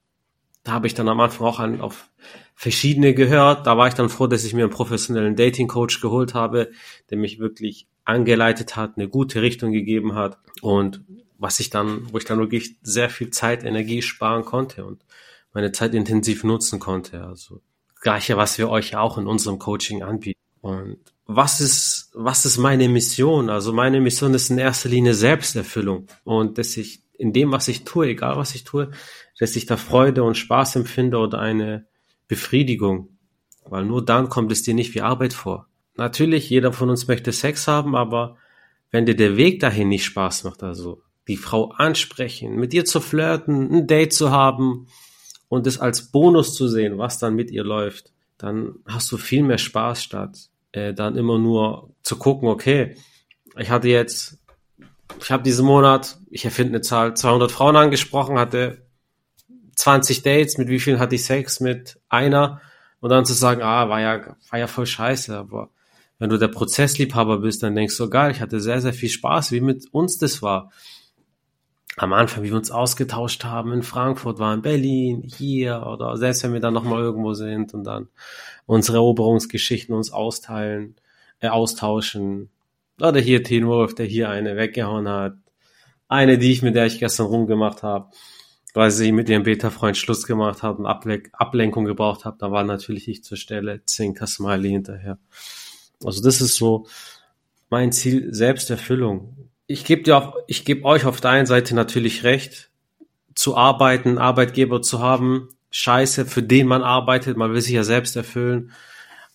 da 0.64 0.74
habe 0.74 0.88
ich 0.88 0.94
dann 0.94 1.10
am 1.10 1.20
Anfang 1.20 1.48
auch 1.48 1.60
an, 1.60 1.82
auf 1.82 2.10
verschiedene 2.56 3.14
gehört. 3.14 3.68
Da 3.68 3.78
war 3.78 3.88
ich 3.88 3.94
dann 3.94 4.10
froh, 4.10 4.28
dass 4.28 4.46
ich 4.46 4.54
mir 4.54 4.64
einen 4.64 4.72
professionellen 4.72 5.36
Dating-Coach 5.36 6.02
geholt 6.02 6.34
habe, 6.34 6.72
der 7.10 7.18
mich 7.18 7.40
wirklich 7.40 7.88
angeleitet 8.06 8.76
hat, 8.76 8.98
eine 8.98 9.10
gute 9.10 9.42
Richtung 9.42 9.72
gegeben 9.72 10.16
hat 10.16 10.38
und 10.62 11.04
was 11.38 11.60
ich 11.60 11.70
dann, 11.70 12.14
wo 12.14 12.18
ich 12.18 12.26
dann 12.26 12.40
wirklich 12.40 12.78
sehr 12.82 13.10
viel 13.10 13.30
Zeit, 13.32 13.64
Energie 13.64 14.02
sparen 14.02 14.46
konnte 14.46 14.86
und 14.86 15.04
meine 15.54 15.72
Zeit 15.72 15.94
intensiv 15.94 16.44
nutzen 16.44 16.80
konnte. 16.80 17.24
Also 17.24 17.62
Gleiche, 18.02 18.38
was 18.38 18.58
wir 18.58 18.70
euch 18.70 18.96
auch 18.96 19.18
in 19.18 19.28
unserem 19.28 19.60
Coaching 19.60 20.04
anbieten. 20.04 20.40
Und 20.62 20.98
was 21.26 21.62
ist, 21.62 22.12
was 22.14 22.46
ist 22.46 22.58
meine 22.58 22.88
Mission? 22.88 23.50
Also 23.50 23.74
meine 23.74 24.00
Mission 24.00 24.34
ist 24.34 24.50
in 24.50 24.58
erster 24.58 24.90
Linie 24.90 25.14
Selbsterfüllung 25.14 26.08
und 26.24 26.58
dass 26.58 26.78
ich 26.78 27.02
in 27.18 27.34
dem, 27.34 27.52
was 27.52 27.68
ich 27.68 27.84
tue, 27.84 28.08
egal 28.08 28.38
was 28.38 28.56
ich 28.56 28.64
tue, 28.64 28.92
dass 29.40 29.56
ich 29.56 29.66
da 29.66 29.78
Freude 29.78 30.24
und 30.24 30.36
Spaß 30.36 30.76
empfinde 30.76 31.18
oder 31.18 31.40
eine 31.40 31.86
Befriedigung. 32.28 33.10
Weil 33.64 33.86
nur 33.86 34.04
dann 34.06 34.30
kommt 34.30 34.52
es 34.52 34.64
dir 34.64 34.74
nicht 34.74 34.94
wie 34.94 35.02
Arbeit 35.02 35.34
vor. 35.34 35.68
Natürlich, 35.98 36.50
jeder 36.50 36.74
von 36.74 36.90
uns 36.90 37.08
möchte 37.08 37.32
Sex 37.32 37.68
haben, 37.68 37.96
aber 37.96 38.38
wenn 38.92 39.06
dir 39.06 39.16
der 39.16 39.38
Weg 39.38 39.60
dahin 39.60 39.90
nicht 39.90 40.06
Spaß 40.06 40.44
macht, 40.44 40.62
also 40.62 41.02
die 41.28 41.38
Frau 41.38 41.72
ansprechen, 41.72 42.56
mit 42.56 42.74
ihr 42.74 42.86
zu 42.86 43.00
flirten, 43.00 43.74
ein 43.74 43.88
Date 43.88 44.14
zu 44.14 44.30
haben, 44.30 44.88
und 45.50 45.68
es 45.68 45.80
als 45.80 46.12
Bonus 46.12 46.54
zu 46.54 46.68
sehen, 46.68 46.98
was 46.98 47.20
dann 47.20 47.36
mit 47.36 47.52
ihr 47.52 47.64
läuft, 47.64 48.12
dann 48.38 48.76
hast 48.86 49.12
du 49.12 49.18
viel 49.18 49.44
mehr 49.44 49.58
Spaß 49.58 50.04
statt 50.04 50.50
äh, 50.76 50.94
dann 50.94 51.16
immer 51.16 51.40
nur 51.40 51.90
zu 52.04 52.18
gucken, 52.18 52.50
okay, 52.50 52.96
ich 53.58 53.70
hatte 53.70 53.88
jetzt, 53.88 54.38
ich 55.22 55.32
habe 55.32 55.44
diesen 55.44 55.66
Monat, 55.66 56.18
ich 56.30 56.44
erfinde 56.46 56.74
eine 56.74 56.82
Zahl, 56.82 57.16
200 57.16 57.52
Frauen 57.52 57.78
angesprochen, 57.78 58.38
hatte 58.38 58.86
20 59.76 60.24
Dates, 60.24 60.58
mit 60.58 60.68
wie 60.68 60.80
vielen 60.80 61.00
hatte 61.00 61.16
ich 61.16 61.24
Sex? 61.24 61.62
Mit 61.62 62.00
einer 62.10 62.62
Und 63.00 63.10
dann 63.10 63.26
zu 63.26 63.34
sagen, 63.34 63.62
ah, 63.62 63.88
war 63.90 64.02
ja, 64.02 64.36
war 64.50 64.60
ja 64.60 64.68
voll 64.68 64.86
scheiße, 64.86 65.38
aber 65.38 65.70
wenn 66.18 66.30
du 66.30 66.38
der 66.38 66.48
Prozessliebhaber 66.48 67.40
bist, 67.40 67.64
dann 67.64 67.76
denkst 67.76 67.98
du, 67.98 68.10
geil, 68.10 68.32
ich 68.32 68.42
hatte 68.42 68.60
sehr, 68.60 68.82
sehr 68.82 68.94
viel 68.94 69.10
Spaß, 69.10 69.52
wie 69.52 69.62
mit 69.62 69.94
uns 69.94 70.18
das 70.18 70.42
war. 70.42 70.72
Am 71.98 72.12
Anfang, 72.12 72.44
wie 72.44 72.50
wir 72.50 72.58
uns 72.58 72.72
ausgetauscht 72.72 73.46
haben 73.46 73.72
in 73.72 73.84
Frankfurt, 73.84 74.38
war 74.38 74.54
in 74.54 74.62
Berlin, 74.62 75.24
hier 75.24 75.86
oder 75.88 76.18
selbst 76.18 76.44
wenn 76.44 76.54
wir 76.54 76.60
dann 76.60 76.74
nochmal 76.74 77.02
irgendwo 77.02 77.34
sind 77.34 77.74
und 77.74 77.86
dann 77.86 78.10
unsere 78.66 78.98
Eroberungsgeschichten 78.98 79.96
uns 79.96 80.12
austeilen, 80.12 80.96
äh, 81.40 81.48
austauschen. 81.48 82.50
Oder 83.00 83.20
hier 83.20 83.44
Teen 83.44 83.68
Wolf, 83.68 83.96
der 83.96 84.06
hier 84.06 84.30
eine 84.30 84.58
weggehauen 84.58 85.08
hat. 85.08 85.36
Eine, 86.08 86.38
die 86.38 86.52
ich, 86.52 86.62
mit 86.62 86.76
der 86.76 86.86
ich 86.86 87.00
gestern 87.00 87.28
rumgemacht 87.28 87.82
habe, 87.84 88.10
weil 88.74 88.92
sie 88.92 89.12
mit 89.12 89.30
ihrem 89.30 89.44
Beta-Freund 89.44 89.98
Schluss 89.98 90.28
gemacht 90.28 90.64
hat 90.64 90.78
und 90.78 90.86
Able 90.86 91.24
Ablenkung 91.34 91.86
gebraucht 91.86 92.26
hat, 92.26 92.42
da 92.42 92.52
war 92.52 92.64
natürlich 92.64 93.08
ich 93.08 93.24
zur 93.24 93.38
Stelle, 93.38 93.84
Zinker 93.86 94.28
Smiley 94.28 94.70
hinterher. 94.72 95.18
Also 96.04 96.22
das 96.22 96.42
ist 96.42 96.56
so 96.56 96.88
mein 97.70 97.92
Ziel, 97.92 98.34
Selbsterfüllung. 98.34 99.45
Ich 99.68 99.86
gebe 99.86 100.04
dir 100.04 100.18
auch, 100.18 100.36
ich 100.48 100.66
gebe 100.66 100.86
euch 100.86 101.06
auf 101.06 101.22
der 101.22 101.32
einen 101.32 101.48
Seite 101.48 101.76
natürlich 101.76 102.24
recht, 102.24 102.70
zu 103.34 103.58
arbeiten, 103.58 104.18
Arbeitgeber 104.18 104.82
zu 104.82 105.00
haben, 105.00 105.50
scheiße, 105.72 106.26
für 106.26 106.44
den 106.44 106.68
man 106.68 106.84
arbeitet, 106.84 107.36
man 107.36 107.52
will 107.52 107.62
sich 107.62 107.74
ja 107.74 107.84
selbst 107.84 108.16
erfüllen, 108.16 108.72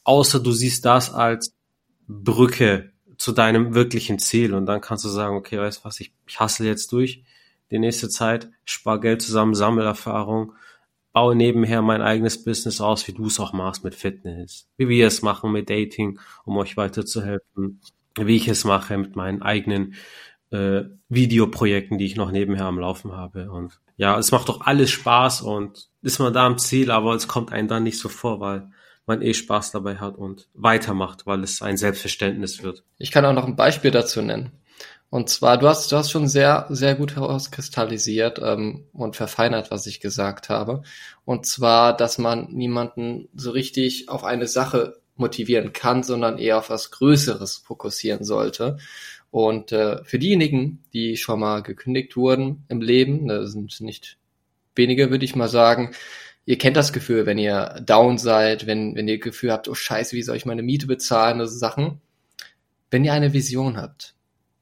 außer 0.05 0.41
du 0.41 0.53
siehst 0.53 0.85
das 0.85 1.13
als 1.13 1.55
Brücke 2.09 2.93
zu 3.19 3.33
deinem 3.33 3.75
wirklichen 3.75 4.19
Ziel. 4.19 4.55
Und 4.55 4.67
dann 4.67 4.81
kannst 4.81 5.05
du 5.05 5.09
sagen, 5.09 5.37
okay, 5.37 5.59
weißt 5.59 5.85
was, 5.85 6.01
ich, 6.01 6.13
ich 6.27 6.41
hassle 6.41 6.67
jetzt 6.67 6.93
durch 6.93 7.23
die 7.71 7.79
nächste 7.79 8.09
Zeit, 8.09 8.51
spar 8.65 9.01
Geld 9.01 9.23
zusammen, 9.23 9.55
sammel 9.55 9.85
Erfahrung, 9.85 10.55
baue 11.13 11.37
nebenher 11.37 11.83
mein 11.83 12.03
eigenes 12.03 12.43
Business 12.43 12.81
aus, 12.81 13.07
wie 13.07 13.13
du 13.13 13.27
es 13.27 13.39
auch 13.39 13.53
machst 13.53 13.85
mit 13.85 13.95
Fitness, 13.95 14.69
wie 14.77 14.89
wir 14.89 15.07
es 15.07 15.23
machen 15.23 15.53
mit 15.53 15.69
Dating, 15.69 16.19
um 16.45 16.57
euch 16.57 16.77
weiterzuhelfen, 16.77 17.81
wie 18.27 18.37
ich 18.37 18.49
es 18.49 18.65
mache 18.65 18.97
mit 18.97 19.17
meinen 19.17 19.43
eigenen 19.43 19.95
äh, 20.51 20.83
Videoprojekten, 21.09 21.99
die 21.99 22.07
ich 22.07 22.17
noch 22.17 22.31
nebenher 22.31 22.67
am 22.67 22.79
Laufen 22.79 23.13
habe. 23.13 23.51
Und 23.51 23.81
ja, 23.97 24.19
es 24.19 24.33
macht 24.33 24.49
doch 24.49 24.63
alles 24.63 24.91
Spaß 24.91 25.43
und 25.43 25.89
ist 26.03 26.19
man 26.19 26.33
da 26.33 26.47
am 26.47 26.59
Ziel, 26.59 26.91
aber 26.91 27.15
es 27.15 27.29
kommt 27.29 27.53
einem 27.53 27.69
dann 27.69 27.83
nicht 27.83 27.99
so 27.99 28.09
vor, 28.09 28.41
weil 28.41 28.71
man 29.07 29.23
eh 29.23 29.35
Spaß 29.35 29.73
dabei 29.73 29.97
hat 29.97 30.17
und 30.17 30.49
weitermacht, 30.55 31.27
weil 31.27 31.43
es 31.43 31.63
ein 31.63 31.77
Selbstverständnis 31.77 32.63
wird. 32.63 32.85
Ich 32.99 33.11
kann 33.11 33.25
auch 33.25 33.33
noch 33.33 33.47
ein 33.47 33.57
Beispiel 33.57 33.91
dazu 33.91 34.23
nennen. 34.23 34.53
Und 35.11 35.29
zwar, 35.29 35.59
du 35.59 35.67
hast, 35.67 35.91
du 35.91 35.97
hast 35.97 36.13
schon 36.13 36.29
sehr, 36.29 36.67
sehr 36.71 36.95
gut 36.95 37.17
herauskristallisiert 37.17 38.41
ähm, 38.41 38.87
und 38.93 39.17
verfeinert, 39.17 39.73
was 39.73 39.87
ich 39.87 39.99
gesagt 39.99 40.49
habe. 40.49 40.83
Und 41.25 41.47
zwar, 41.47 41.97
dass 41.97 42.19
man 42.19 42.53
niemanden 42.53 43.29
so 43.35 43.51
richtig 43.51 44.09
auf 44.09 44.23
eine 44.23 44.47
Sache 44.47 45.01
motivieren 45.21 45.73
kann, 45.73 46.03
sondern 46.03 46.39
eher 46.39 46.59
auf 46.59 46.71
was 46.71 46.91
Größeres 46.91 47.59
fokussieren 47.59 48.25
sollte. 48.25 48.79
Und 49.31 49.71
äh, 49.73 50.03
für 50.05 50.19
diejenigen, 50.19 50.83
die 50.93 51.17
schon 51.17 51.41
mal 51.41 51.63
gekündigt 51.63 52.17
wurden 52.17 52.65
im 52.69 52.81
Leben, 52.81 53.29
das 53.29 53.53
sind 53.53 53.81
nicht 53.81 54.19
wenige, 54.75 55.11
würde 55.11 55.25
ich 55.25 55.37
mal 55.37 55.49
sagen, 55.49 55.95
ihr 56.47 56.59
kennt 56.59 56.77
das 56.77 56.93
Gefühl, 56.93 57.27
wenn 57.27 57.39
ihr 57.39 57.81
down 57.85 58.19
seid, 58.19 58.67
wenn, 58.67 58.97
wenn 58.97 59.07
ihr 59.07 59.19
Gefühl 59.19 59.53
habt, 59.53 59.69
oh 59.69 59.75
scheiße, 59.75 60.17
wie 60.17 60.23
soll 60.23 60.37
ich 60.37 60.47
meine 60.47 60.63
Miete 60.63 60.87
bezahlen, 60.87 61.39
das 61.39 61.59
Sachen. 61.59 62.01
Wenn 62.91 63.05
ihr 63.05 63.13
eine 63.13 63.33
Vision 63.33 63.77
habt, 63.77 64.15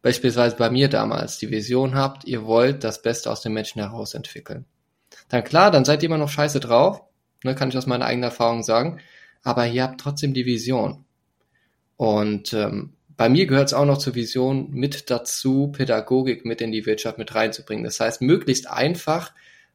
beispielsweise 0.02 0.56
bei 0.56 0.68
mir 0.68 0.88
damals 0.88 1.38
die 1.38 1.50
Vision 1.50 1.94
habt, 1.94 2.24
ihr 2.24 2.44
wollt 2.44 2.84
das 2.84 3.00
Beste 3.00 3.30
aus 3.30 3.40
den 3.40 3.54
Menschen 3.54 3.80
heraus 3.80 4.12
entwickeln. 4.12 4.66
Dann 5.30 5.44
klar, 5.44 5.70
dann 5.70 5.86
seid 5.86 6.02
ihr 6.02 6.08
immer 6.08 6.18
noch 6.18 6.28
scheiße 6.28 6.60
drauf, 6.60 7.02
ne, 7.42 7.54
kann 7.54 7.70
ich 7.70 7.78
aus 7.78 7.86
meiner 7.86 8.04
eigenen 8.04 8.30
Erfahrung 8.30 8.62
sagen, 8.62 9.00
aber 9.48 9.66
ihr 9.66 9.82
habt 9.82 9.98
trotzdem 9.98 10.34
die 10.34 10.44
Vision. 10.44 11.06
Und 11.96 12.52
ähm, 12.52 12.92
bei 13.16 13.30
mir 13.30 13.46
gehört 13.46 13.68
es 13.68 13.74
auch 13.74 13.86
noch 13.86 13.96
zur 13.96 14.14
Vision 14.14 14.70
mit 14.72 15.08
dazu, 15.08 15.72
Pädagogik 15.72 16.44
mit 16.44 16.60
in 16.60 16.70
die 16.70 16.84
Wirtschaft 16.84 17.16
mit 17.16 17.34
reinzubringen. 17.34 17.82
Das 17.82 17.98
heißt, 17.98 18.20
möglichst 18.20 18.68
einfach 18.68 19.32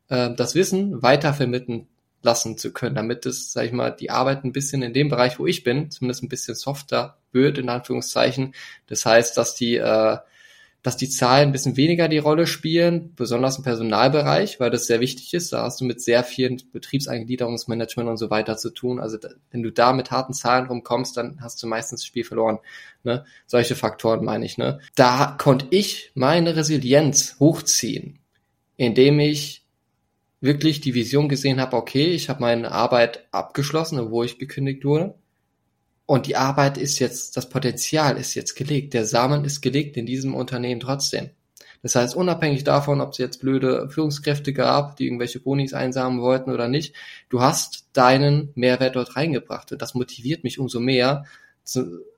äh, 0.09 0.29
das 0.35 0.53
Wissen 0.53 1.01
weiter 1.01 1.33
vermitteln 1.33 1.87
lassen 2.21 2.55
zu 2.55 2.71
können, 2.71 2.93
damit 2.93 3.25
es, 3.25 3.51
sag 3.51 3.65
ich 3.65 3.71
mal, 3.71 3.89
die 3.89 4.11
Arbeit 4.11 4.43
ein 4.43 4.53
bisschen 4.53 4.83
in 4.83 4.93
dem 4.93 5.09
Bereich, 5.09 5.39
wo 5.39 5.47
ich 5.47 5.63
bin, 5.63 5.89
zumindest 5.89 6.21
ein 6.21 6.29
bisschen 6.29 6.53
softer 6.53 7.17
wird, 7.31 7.57
in 7.57 7.67
Anführungszeichen. 7.67 8.53
Das 8.85 9.07
heißt, 9.07 9.35
dass 9.35 9.55
die, 9.55 9.77
äh, 9.77 10.17
dass 10.83 10.97
die 10.97 11.09
Zahlen 11.09 11.49
ein 11.49 11.51
bisschen 11.53 11.77
weniger 11.77 12.09
die 12.09 12.17
Rolle 12.17 12.45
spielen, 12.45 13.13
besonders 13.15 13.57
im 13.57 13.63
Personalbereich, 13.63 14.59
weil 14.59 14.69
das 14.69 14.85
sehr 14.85 14.99
wichtig 14.99 15.33
ist. 15.33 15.53
Da 15.53 15.63
hast 15.63 15.79
du 15.79 15.85
mit 15.85 16.01
sehr 16.01 16.25
vielen 16.25 16.61
Betriebseingliederungsmanagement 16.73 18.09
und 18.09 18.17
so 18.17 18.29
weiter 18.29 18.57
zu 18.57 18.69
tun. 18.69 18.99
Also 18.99 19.17
wenn 19.51 19.63
du 19.63 19.71
da 19.71 19.93
mit 19.93 20.11
harten 20.11 20.33
Zahlen 20.33 20.67
rumkommst, 20.67 21.15
dann 21.15 21.39
hast 21.41 21.63
du 21.63 21.67
meistens 21.67 22.01
das 22.01 22.05
Spiel 22.05 22.25
verloren. 22.25 22.59
Ne? 23.03 23.23
Solche 23.47 23.75
Faktoren 23.75 24.25
meine 24.25 24.45
ich. 24.45 24.57
Ne? 24.57 24.79
Da 24.95 25.37
konnte 25.39 25.67
ich 25.69 26.11
meine 26.15 26.57
Resilienz 26.57 27.37
hochziehen, 27.39 28.19
indem 28.75 29.21
ich 29.21 29.63
wirklich 30.41 30.81
die 30.81 30.93
Vision 30.93 31.29
gesehen 31.29 31.61
habe, 31.61 31.77
okay, 31.77 32.07
ich 32.07 32.27
habe 32.27 32.41
meine 32.41 32.73
Arbeit 32.73 33.25
abgeschlossen, 33.31 33.99
obwohl 33.99 34.25
ich 34.25 34.37
gekündigt 34.37 34.83
wurde. 34.83 35.15
Und 36.13 36.27
die 36.27 36.35
Arbeit 36.35 36.77
ist 36.77 36.99
jetzt, 36.99 37.37
das 37.37 37.49
Potenzial 37.49 38.17
ist 38.17 38.35
jetzt 38.35 38.53
gelegt. 38.53 38.93
Der 38.93 39.03
Samen 39.03 39.45
ist 39.45 39.61
gelegt 39.61 39.97
in 39.97 40.05
diesem 40.05 40.35
Unternehmen 40.35 40.79
trotzdem. 40.79 41.31
Das 41.81 41.95
heißt, 41.95 42.15
unabhängig 42.15 42.63
davon, 42.63 43.01
ob 43.01 43.13
es 43.13 43.17
jetzt 43.17 43.41
blöde 43.41 43.89
Führungskräfte 43.89 44.53
gab, 44.53 44.95
die 44.95 45.07
irgendwelche 45.07 45.39
Bonis 45.39 45.73
einsamen 45.73 46.21
wollten 46.21 46.51
oder 46.51 46.67
nicht, 46.67 46.93
du 47.29 47.41
hast 47.41 47.87
deinen 47.93 48.51
Mehrwert 48.53 48.95
dort 48.95 49.15
reingebracht. 49.15 49.71
Und 49.71 49.81
das 49.81 49.95
motiviert 49.95 50.43
mich 50.43 50.59
umso 50.59 50.79
mehr, 50.79 51.25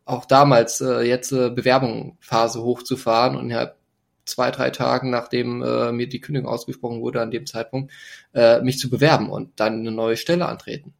auch 0.03 0.25
damals 0.25 0.81
äh, 0.81 1.03
jetzt 1.03 1.31
äh, 1.31 1.49
Bewerbungsphase 1.49 2.61
hochzufahren 2.61 3.37
und 3.37 3.45
innerhalb 3.45 3.77
zwei, 4.25 4.51
drei 4.51 4.71
Tagen, 4.71 5.09
nachdem 5.09 5.63
äh, 5.63 5.93
mir 5.93 6.09
die 6.09 6.19
Kündigung 6.19 6.49
ausgesprochen 6.49 6.99
wurde, 6.99 7.21
an 7.21 7.31
dem 7.31 7.45
Zeitpunkt, 7.45 7.93
äh, 8.33 8.59
mich 8.59 8.77
zu 8.77 8.89
bewerben 8.89 9.29
und 9.29 9.57
dann 9.57 9.79
eine 9.79 9.91
neue 9.91 10.17
Stelle 10.17 10.47
antreten. 10.47 10.93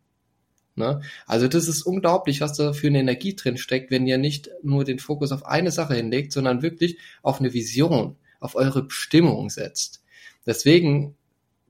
Ne? 0.76 1.02
Also 1.26 1.48
das 1.48 1.68
ist 1.68 1.84
unglaublich, 1.84 2.42
was 2.42 2.54
da 2.54 2.74
für 2.74 2.88
eine 2.88 3.00
Energie 3.00 3.36
drin 3.36 3.58
steckt, 3.58 3.92
wenn 3.92 4.06
ihr 4.08 4.18
nicht 4.18 4.50
nur 4.62 4.84
den 4.84 5.00
Fokus 5.00 5.32
auf 5.32 5.46
eine 5.46 5.72
Sache 5.72 5.96
hinlegt, 5.96 6.34
sondern 6.34 6.62
wirklich 6.62 6.98
auf 7.22 7.40
eine 7.40 7.54
Vision, 7.54 8.18
auf 8.40 8.56
eure 8.56 8.84
Bestimmung 8.84 9.50
setzt. 9.50 10.04
Deswegen 10.46 11.16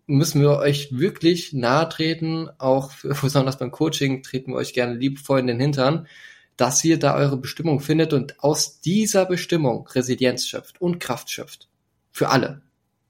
müssen 0.08 0.42
wir 0.42 0.58
euch 0.58 0.90
wirklich 0.98 1.54
nahe 1.54 1.88
treten, 1.90 2.50
auch 2.58 2.92
für, 2.92 3.10
besonders 3.22 3.60
beim 3.60 3.72
Coaching 3.72 4.24
treten 4.24 4.52
wir 4.52 4.58
euch 4.58 4.74
gerne 4.74 4.96
liebevoll 4.96 5.40
in 5.40 5.48
den 5.48 5.60
Hintern, 5.60 6.08
dass 6.58 6.84
ihr 6.84 6.98
da 6.98 7.16
eure 7.16 7.38
Bestimmung 7.38 7.82
findet 7.82 8.14
und 8.14 8.40
aus 8.44 8.80
dieser 8.82 9.26
Bestimmung 9.26 9.88
Resilienz 9.88 10.48
schöpft 10.48 10.82
und 10.82 11.00
Kraft 11.00 11.30
schöpft. 11.30 11.70
Für 12.12 12.30
alle. 12.30 12.62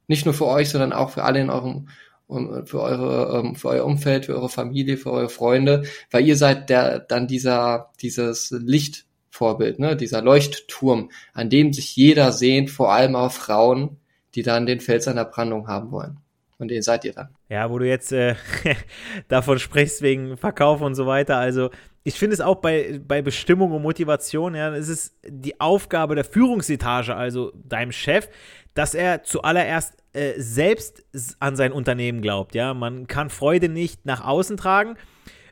Nicht 0.08 0.26
nur 0.26 0.34
für 0.34 0.48
euch, 0.48 0.70
sondern 0.70 0.94
auch 0.94 1.12
für 1.12 1.24
alle 1.24 1.42
in 1.42 1.50
eurem 1.50 1.90
für 2.28 2.82
eure 2.82 3.40
ähm, 3.40 3.56
für 3.56 3.70
euer 3.70 3.86
Umfeld, 3.86 4.26
für 4.26 4.36
eure 4.36 4.50
Familie, 4.50 4.98
für 4.98 5.12
eure 5.12 5.30
Freunde, 5.30 5.84
weil 6.12 6.26
ihr 6.26 6.38
seid 6.38 6.70
der 6.70 7.00
dann 7.00 7.28
dieser 7.28 7.92
dieses 8.02 8.52
Lichtvorbild, 8.52 9.80
ne, 9.80 9.96
dieser 9.96 10.22
Leuchtturm, 10.22 11.12
an 11.34 11.50
dem 11.50 11.74
sich 11.74 11.96
jeder 11.96 12.32
sehnt, 12.32 12.72
vor 12.72 12.92
allem 12.92 13.16
auch 13.16 13.32
Frauen, 13.32 13.98
die 14.34 14.44
dann 14.44 14.66
den 14.66 14.80
Fels 14.80 15.08
einer 15.08 15.26
Brandung 15.26 15.68
haben 15.68 15.92
wollen. 15.92 16.18
Und 16.58 16.70
den 16.70 16.82
seid 16.82 17.04
ihr 17.04 17.14
dann. 17.14 17.30
Ja, 17.50 17.70
wo 17.70 17.80
du 17.80 17.88
jetzt 17.88 18.12
äh, 18.14 18.36
davon 19.28 19.60
sprichst 19.60 20.02
wegen 20.02 20.38
Verkauf 20.38 20.82
und 20.82 20.96
so 20.96 21.06
weiter. 21.06 21.38
Also 21.38 21.70
ich 22.04 22.16
finde 22.16 22.36
es 22.36 22.42
auch 22.42 22.58
bei, 22.58 23.02
bei 23.06 23.22
Bestimmung 23.22 23.72
und 23.72 23.82
Motivation, 23.82 24.56
ja, 24.56 24.74
es 24.76 24.88
ist 24.88 25.18
die 25.28 25.60
Aufgabe 25.60 26.16
der 26.16 26.24
Führungsetage, 26.24 27.16
also 27.16 27.52
deinem 27.56 27.92
Chef, 27.92 28.30
dass 28.76 28.94
er 28.94 29.24
zuallererst 29.24 29.96
äh, 30.14 30.34
selbst 30.38 31.04
an 31.40 31.56
sein 31.56 31.72
Unternehmen 31.72 32.22
glaubt. 32.22 32.54
Ja, 32.54 32.74
man 32.74 33.08
kann 33.08 33.32
Freude 33.32 33.68
nicht 33.68 34.06
nach 34.06 34.24
außen 34.24 34.58
tragen 34.58 34.96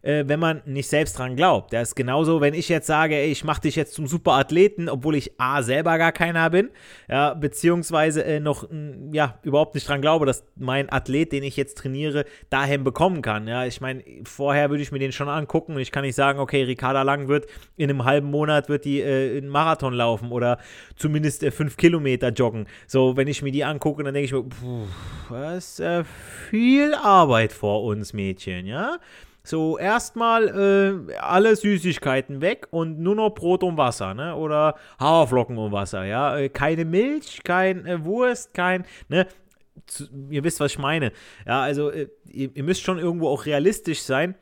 äh, 0.03 0.25
wenn 0.27 0.39
man 0.39 0.61
nicht 0.65 0.87
selbst 0.87 1.17
dran 1.17 1.35
glaubt. 1.35 1.73
Das 1.73 1.89
ist 1.89 1.95
genauso, 1.95 2.41
wenn 2.41 2.53
ich 2.53 2.69
jetzt 2.69 2.87
sage, 2.87 3.15
ey, 3.15 3.31
ich 3.31 3.43
mache 3.43 3.61
dich 3.61 3.75
jetzt 3.75 3.93
zum 3.93 4.05
Superathleten, 4.05 4.89
obwohl 4.89 5.15
ich 5.15 5.39
A, 5.39 5.63
selber 5.63 5.97
gar 5.97 6.11
keiner 6.11 6.49
bin, 6.49 6.69
ja, 7.09 7.33
beziehungsweise 7.33 8.23
äh, 8.23 8.39
noch, 8.39 8.69
mh, 8.69 9.13
ja, 9.13 9.39
überhaupt 9.43 9.75
nicht 9.75 9.87
dran 9.87 10.01
glaube, 10.01 10.25
dass 10.25 10.45
mein 10.55 10.91
Athlet, 10.91 11.31
den 11.31 11.43
ich 11.43 11.57
jetzt 11.57 11.77
trainiere, 11.77 12.25
dahin 12.49 12.83
bekommen 12.83 13.21
kann. 13.21 13.47
Ja, 13.47 13.65
ich 13.65 13.81
meine, 13.81 14.03
vorher 14.25 14.69
würde 14.69 14.83
ich 14.83 14.91
mir 14.91 14.99
den 14.99 15.11
schon 15.11 15.29
angucken 15.29 15.75
und 15.75 15.81
ich 15.81 15.91
kann 15.91 16.03
nicht 16.03 16.15
sagen, 16.15 16.39
okay, 16.39 16.63
Ricarda 16.63 17.01
Lang 17.01 17.29
wird 17.29 17.47
in 17.77 17.89
einem 17.89 18.03
halben 18.03 18.29
Monat 18.29 18.69
wird 18.69 18.85
die 18.85 19.01
äh, 19.01 19.37
einen 19.37 19.47
Marathon 19.47 19.93
laufen 19.93 20.31
oder 20.31 20.59
zumindest 20.97 21.43
äh, 21.43 21.51
fünf 21.51 21.77
Kilometer 21.77 22.29
joggen. 22.29 22.67
So, 22.87 23.15
wenn 23.15 23.27
ich 23.29 23.41
mir 23.41 23.51
die 23.51 23.63
angucke, 23.63 24.03
dann 24.03 24.13
denke 24.13 24.25
ich 24.25 24.33
mir, 24.33 24.43
puh, 24.43 24.85
das 25.29 25.73
ist 25.73 25.79
äh, 25.79 26.03
viel 26.49 26.93
Arbeit 26.93 27.53
vor 27.53 27.83
uns 27.83 28.11
Mädchen, 28.11 28.65
ja. 28.65 28.97
So, 29.45 29.77
erstmal 29.77 31.07
äh, 31.09 31.17
alle 31.17 31.55
Süßigkeiten 31.55 32.39
weg 32.39 32.67
und 32.71 32.99
nur 32.99 33.15
noch 33.15 33.31
Brot 33.31 33.63
und 33.63 33.75
Wasser, 33.75 34.13
ne? 34.13 34.35
Oder 34.35 34.75
Haferflocken 34.99 35.57
und 35.57 35.73
Wasser, 35.73 36.05
ja? 36.05 36.37
Äh, 36.37 36.47
keine 36.47 36.85
Milch, 36.85 37.41
kein 37.43 37.85
äh, 37.85 38.05
Wurst, 38.05 38.53
kein, 38.53 38.85
ne? 39.09 39.27
Zu, 39.85 40.05
ihr 40.29 40.45
wisst, 40.45 40.61
was 40.61 40.71
ich 40.71 40.79
meine. 40.79 41.11
Ja, 41.45 41.61
also 41.61 41.89
äh, 41.91 42.07
ihr, 42.25 42.55
ihr 42.55 42.63
müsst 42.63 42.83
schon 42.83 42.99
irgendwo 42.99 43.27
auch 43.27 43.45
realistisch 43.45 44.01
sein 44.03 44.35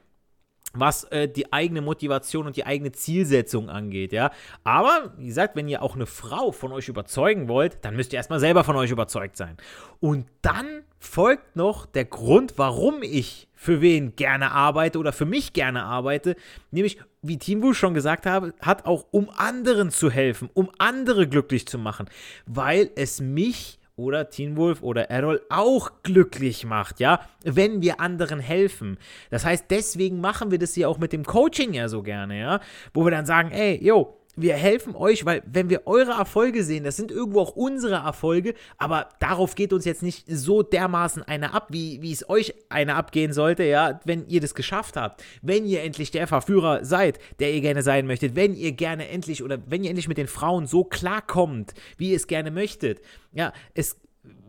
was 0.73 1.03
äh, 1.05 1.27
die 1.27 1.51
eigene 1.51 1.81
Motivation 1.81 2.47
und 2.47 2.55
die 2.55 2.65
eigene 2.65 2.91
Zielsetzung 2.91 3.69
angeht, 3.69 4.13
ja. 4.13 4.31
Aber, 4.63 5.13
wie 5.17 5.27
gesagt, 5.27 5.55
wenn 5.55 5.67
ihr 5.67 5.81
auch 5.81 5.95
eine 5.95 6.05
Frau 6.05 6.51
von 6.51 6.71
euch 6.71 6.87
überzeugen 6.87 7.47
wollt, 7.47 7.83
dann 7.83 7.95
müsst 7.95 8.13
ihr 8.13 8.17
erstmal 8.17 8.39
selber 8.39 8.63
von 8.63 8.75
euch 8.75 8.91
überzeugt 8.91 9.35
sein. 9.35 9.57
Und 9.99 10.27
dann 10.41 10.83
folgt 10.99 11.55
noch 11.55 11.85
der 11.85 12.05
Grund, 12.05 12.53
warum 12.57 13.03
ich 13.03 13.49
für 13.61 13.79
wen 13.79 14.15
gerne 14.15 14.53
arbeite 14.53 14.97
oder 14.97 15.13
für 15.13 15.27
mich 15.27 15.53
gerne 15.53 15.83
arbeite, 15.83 16.35
nämlich, 16.71 16.97
wie 17.21 17.37
Team 17.37 17.61
Wolf 17.61 17.77
schon 17.77 17.93
gesagt 17.93 18.25
habe, 18.25 18.55
hat 18.59 18.87
auch 18.87 19.05
um 19.11 19.29
anderen 19.29 19.91
zu 19.91 20.09
helfen, 20.09 20.49
um 20.55 20.71
andere 20.79 21.27
glücklich 21.27 21.67
zu 21.67 21.77
machen, 21.77 22.09
weil 22.47 22.89
es 22.95 23.21
mich 23.21 23.77
oder 23.95 24.31
Teen 24.31 24.57
Wolf 24.57 24.81
oder 24.81 25.11
Errol 25.11 25.43
auch 25.49 25.91
glücklich 26.01 26.65
macht, 26.65 26.99
ja, 26.99 27.19
wenn 27.43 27.83
wir 27.83 27.99
anderen 27.99 28.39
helfen. 28.39 28.97
Das 29.29 29.45
heißt, 29.45 29.65
deswegen 29.69 30.19
machen 30.21 30.49
wir 30.49 30.57
das 30.57 30.75
ja 30.75 30.87
auch 30.87 30.97
mit 30.97 31.13
dem 31.13 31.23
Coaching 31.23 31.73
ja 31.73 31.87
so 31.87 32.01
gerne, 32.01 32.39
ja, 32.39 32.61
wo 32.95 33.05
wir 33.05 33.11
dann 33.11 33.27
sagen, 33.27 33.51
ey, 33.51 33.77
yo, 33.79 34.20
wir 34.35 34.55
helfen 34.55 34.95
euch, 34.95 35.25
weil 35.25 35.43
wenn 35.45 35.69
wir 35.69 35.87
eure 35.87 36.11
Erfolge 36.11 36.63
sehen, 36.63 36.83
das 36.83 36.95
sind 36.95 37.11
irgendwo 37.11 37.41
auch 37.41 37.55
unsere 37.55 37.95
Erfolge, 37.95 38.53
aber 38.77 39.09
darauf 39.19 39.55
geht 39.55 39.73
uns 39.73 39.85
jetzt 39.85 40.03
nicht 40.03 40.25
so 40.27 40.63
dermaßen 40.63 41.23
eine 41.23 41.53
ab, 41.53 41.67
wie, 41.71 42.01
wie 42.01 42.11
es 42.11 42.29
euch 42.29 42.53
eine 42.69 42.95
abgehen 42.95 43.33
sollte, 43.33 43.63
ja, 43.63 43.99
wenn 44.05 44.27
ihr 44.27 44.39
das 44.39 44.55
geschafft 44.55 44.95
habt. 44.95 45.23
Wenn 45.41 45.65
ihr 45.65 45.83
endlich 45.83 46.11
der 46.11 46.27
Verführer 46.27 46.85
seid, 46.85 47.19
der 47.39 47.53
ihr 47.53 47.61
gerne 47.61 47.83
sein 47.83 48.07
möchtet, 48.07 48.35
wenn 48.35 48.55
ihr 48.55 48.71
gerne 48.71 49.09
endlich 49.09 49.43
oder 49.43 49.59
wenn 49.67 49.83
ihr 49.83 49.89
endlich 49.89 50.07
mit 50.07 50.17
den 50.17 50.27
Frauen 50.27 50.65
so 50.65 50.83
klarkommt, 50.83 51.73
wie 51.97 52.11
ihr 52.11 52.15
es 52.15 52.27
gerne 52.27 52.51
möchtet. 52.51 53.01
Ja, 53.33 53.51
es 53.73 53.97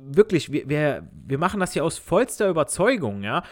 wirklich, 0.05 0.53
wir, 0.53 0.69
wir, 0.69 1.09
wir 1.27 1.39
machen 1.39 1.61
das 1.61 1.73
hier 1.73 1.85
aus 1.85 1.99
vollster 1.99 2.49
Überzeugung, 2.49 3.23
ja. 3.23 3.43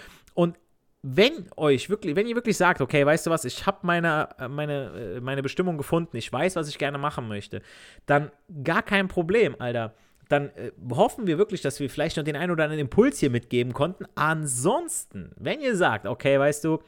Wenn 1.02 1.46
euch 1.56 1.88
wirklich, 1.88 2.14
wenn 2.14 2.26
ihr 2.26 2.34
wirklich 2.34 2.56
sagt, 2.56 2.82
okay, 2.82 3.06
weißt 3.06 3.26
du 3.26 3.30
was, 3.30 3.44
ich 3.46 3.64
habe 3.66 3.78
meine, 3.82 4.28
äh, 4.38 4.48
meine, 4.48 5.16
äh, 5.16 5.20
meine 5.20 5.42
Bestimmung 5.42 5.78
gefunden, 5.78 6.16
ich 6.16 6.30
weiß, 6.30 6.56
was 6.56 6.68
ich 6.68 6.76
gerne 6.76 6.98
machen 6.98 7.26
möchte, 7.26 7.62
dann 8.06 8.30
gar 8.62 8.82
kein 8.82 9.08
Problem, 9.08 9.56
Alter. 9.58 9.94
Dann 10.28 10.50
äh, 10.50 10.70
hoffen 10.90 11.26
wir 11.26 11.38
wirklich, 11.38 11.62
dass 11.62 11.80
wir 11.80 11.88
vielleicht 11.88 12.18
noch 12.18 12.24
den 12.24 12.36
einen 12.36 12.52
oder 12.52 12.64
anderen 12.64 12.80
Impuls 12.80 13.18
hier 13.18 13.30
mitgeben 13.30 13.72
konnten. 13.72 14.04
Ansonsten, 14.14 15.32
wenn 15.36 15.60
ihr 15.60 15.74
sagt, 15.74 16.06
okay, 16.06 16.38
weißt 16.38 16.64
du, 16.64 16.80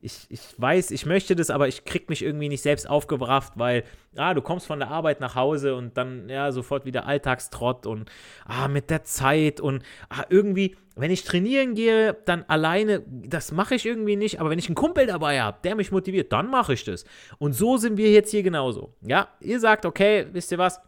ich, 0.00 0.26
ich 0.28 0.40
weiß, 0.56 0.90
ich 0.92 1.06
möchte 1.06 1.34
das, 1.34 1.50
aber 1.50 1.66
ich 1.66 1.84
krieg 1.84 2.08
mich 2.08 2.22
irgendwie 2.22 2.48
nicht 2.48 2.62
selbst 2.62 2.88
aufgebracht, 2.88 3.52
weil, 3.56 3.84
ah, 4.16 4.32
du 4.32 4.42
kommst 4.42 4.66
von 4.66 4.78
der 4.78 4.90
Arbeit 4.90 5.20
nach 5.20 5.34
Hause 5.34 5.74
und 5.74 5.96
dann, 5.96 6.28
ja, 6.28 6.52
sofort 6.52 6.84
wieder 6.84 7.06
Alltagstrott 7.06 7.86
und, 7.86 8.10
ah, 8.44 8.68
mit 8.68 8.90
der 8.90 9.02
Zeit 9.04 9.60
und, 9.60 9.82
ah, 10.08 10.24
irgendwie, 10.28 10.76
wenn 10.94 11.10
ich 11.10 11.24
trainieren 11.24 11.74
gehe, 11.74 12.16
dann 12.26 12.44
alleine, 12.46 13.02
das 13.06 13.50
mache 13.50 13.74
ich 13.74 13.86
irgendwie 13.86 14.16
nicht, 14.16 14.40
aber 14.40 14.50
wenn 14.50 14.58
ich 14.58 14.66
einen 14.68 14.76
Kumpel 14.76 15.06
dabei 15.06 15.40
habe, 15.42 15.58
der 15.64 15.74
mich 15.74 15.90
motiviert, 15.90 16.32
dann 16.32 16.48
mache 16.48 16.74
ich 16.74 16.84
das. 16.84 17.04
Und 17.38 17.52
so 17.54 17.76
sind 17.76 17.96
wir 17.96 18.10
jetzt 18.10 18.30
hier 18.30 18.42
genauso. 18.42 18.94
Ja, 19.02 19.28
ihr 19.40 19.58
sagt, 19.58 19.84
okay, 19.84 20.26
wisst 20.32 20.52
ihr 20.52 20.58
was, 20.58 20.80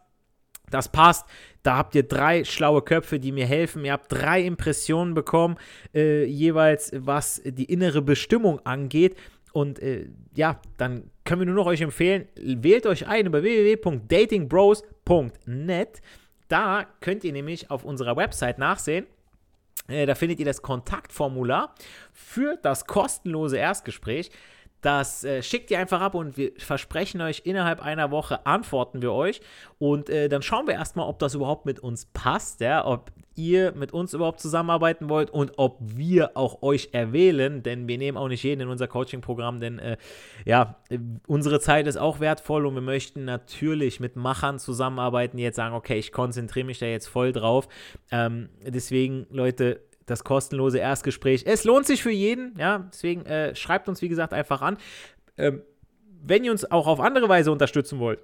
das 0.69 0.89
passt. 0.89 1.27
Da 1.63 1.77
habt 1.77 1.95
ihr 1.95 2.03
drei 2.03 2.43
schlaue 2.43 2.81
Köpfe, 2.81 3.19
die 3.19 3.31
mir 3.31 3.45
helfen. 3.45 3.85
Ihr 3.85 3.93
habt 3.93 4.11
drei 4.11 4.41
Impressionen 4.41 5.13
bekommen, 5.13 5.55
äh, 5.93 6.25
jeweils 6.25 6.91
was 6.95 7.41
die 7.45 7.65
innere 7.65 8.01
Bestimmung 8.01 8.59
angeht. 8.65 9.15
Und 9.53 9.79
äh, 9.79 10.07
ja, 10.33 10.59
dann 10.77 11.11
können 11.23 11.41
wir 11.41 11.45
nur 11.45 11.55
noch 11.55 11.67
euch 11.67 11.81
empfehlen, 11.81 12.27
wählt 12.35 12.85
euch 12.85 13.07
ein 13.07 13.27
über 13.27 13.43
www.datingbros.net. 13.43 16.01
Da 16.47 16.87
könnt 16.99 17.23
ihr 17.23 17.31
nämlich 17.31 17.69
auf 17.69 17.85
unserer 17.85 18.17
Website 18.17 18.57
nachsehen. 18.57 19.05
Äh, 19.87 20.05
da 20.05 20.13
findet 20.15 20.39
ihr 20.39 20.45
das 20.45 20.61
Kontaktformular 20.61 21.73
für 22.13 22.57
das 22.61 22.85
kostenlose 22.87 23.57
Erstgespräch. 23.57 24.31
Das 24.81 25.23
äh, 25.23 25.43
schickt 25.43 25.69
ihr 25.71 25.79
einfach 25.79 26.01
ab 26.01 26.15
und 26.15 26.37
wir 26.37 26.51
versprechen 26.57 27.21
euch, 27.21 27.41
innerhalb 27.45 27.81
einer 27.81 28.11
Woche 28.11 28.45
antworten 28.45 29.01
wir 29.01 29.13
euch. 29.13 29.41
Und 29.77 30.09
äh, 30.09 30.27
dann 30.27 30.41
schauen 30.41 30.67
wir 30.67 30.73
erstmal, 30.73 31.07
ob 31.07 31.19
das 31.19 31.35
überhaupt 31.35 31.65
mit 31.65 31.79
uns 31.79 32.05
passt, 32.05 32.61
ja, 32.61 32.85
ob 32.85 33.11
ihr 33.35 33.73
mit 33.73 33.93
uns 33.93 34.13
überhaupt 34.13 34.39
zusammenarbeiten 34.39 35.09
wollt 35.09 35.29
und 35.29 35.53
ob 35.57 35.77
wir 35.79 36.35
auch 36.35 36.61
euch 36.61 36.89
erwählen, 36.91 37.63
denn 37.63 37.87
wir 37.87 37.97
nehmen 37.97 38.17
auch 38.17 38.27
nicht 38.27 38.43
jeden 38.43 38.61
in 38.61 38.67
unser 38.67 38.87
Coaching-Programm, 38.87 39.59
denn 39.59 39.79
äh, 39.79 39.97
ja, 40.45 40.75
unsere 41.27 41.59
Zeit 41.59 41.87
ist 41.87 41.97
auch 41.97 42.19
wertvoll 42.19 42.65
und 42.65 42.75
wir 42.75 42.81
möchten 42.81 43.23
natürlich 43.23 43.99
mit 43.99 44.15
Machern 44.15 44.59
zusammenarbeiten, 44.59 45.37
die 45.37 45.43
jetzt 45.43 45.55
sagen, 45.55 45.75
okay, 45.75 45.97
ich 45.97 46.11
konzentriere 46.11 46.65
mich 46.65 46.79
da 46.79 46.87
jetzt 46.87 47.07
voll 47.07 47.31
drauf. 47.31 47.67
Ähm, 48.11 48.49
deswegen, 48.65 49.27
Leute, 49.29 49.79
das 50.11 50.23
kostenlose 50.23 50.77
Erstgespräch. 50.77 51.43
Es 51.47 51.63
lohnt 51.63 51.87
sich 51.87 52.03
für 52.03 52.11
jeden, 52.11 52.57
ja, 52.59 52.89
deswegen 52.91 53.25
äh, 53.25 53.55
schreibt 53.55 53.89
uns, 53.89 54.01
wie 54.01 54.09
gesagt, 54.09 54.33
einfach 54.33 54.61
an. 54.61 54.77
Ähm, 55.37 55.63
wenn 56.23 56.43
ihr 56.43 56.51
uns 56.51 56.69
auch 56.69 56.85
auf 56.85 56.99
andere 56.99 57.27
Weise 57.29 57.51
unterstützen 57.51 57.97
wollt, 57.99 58.19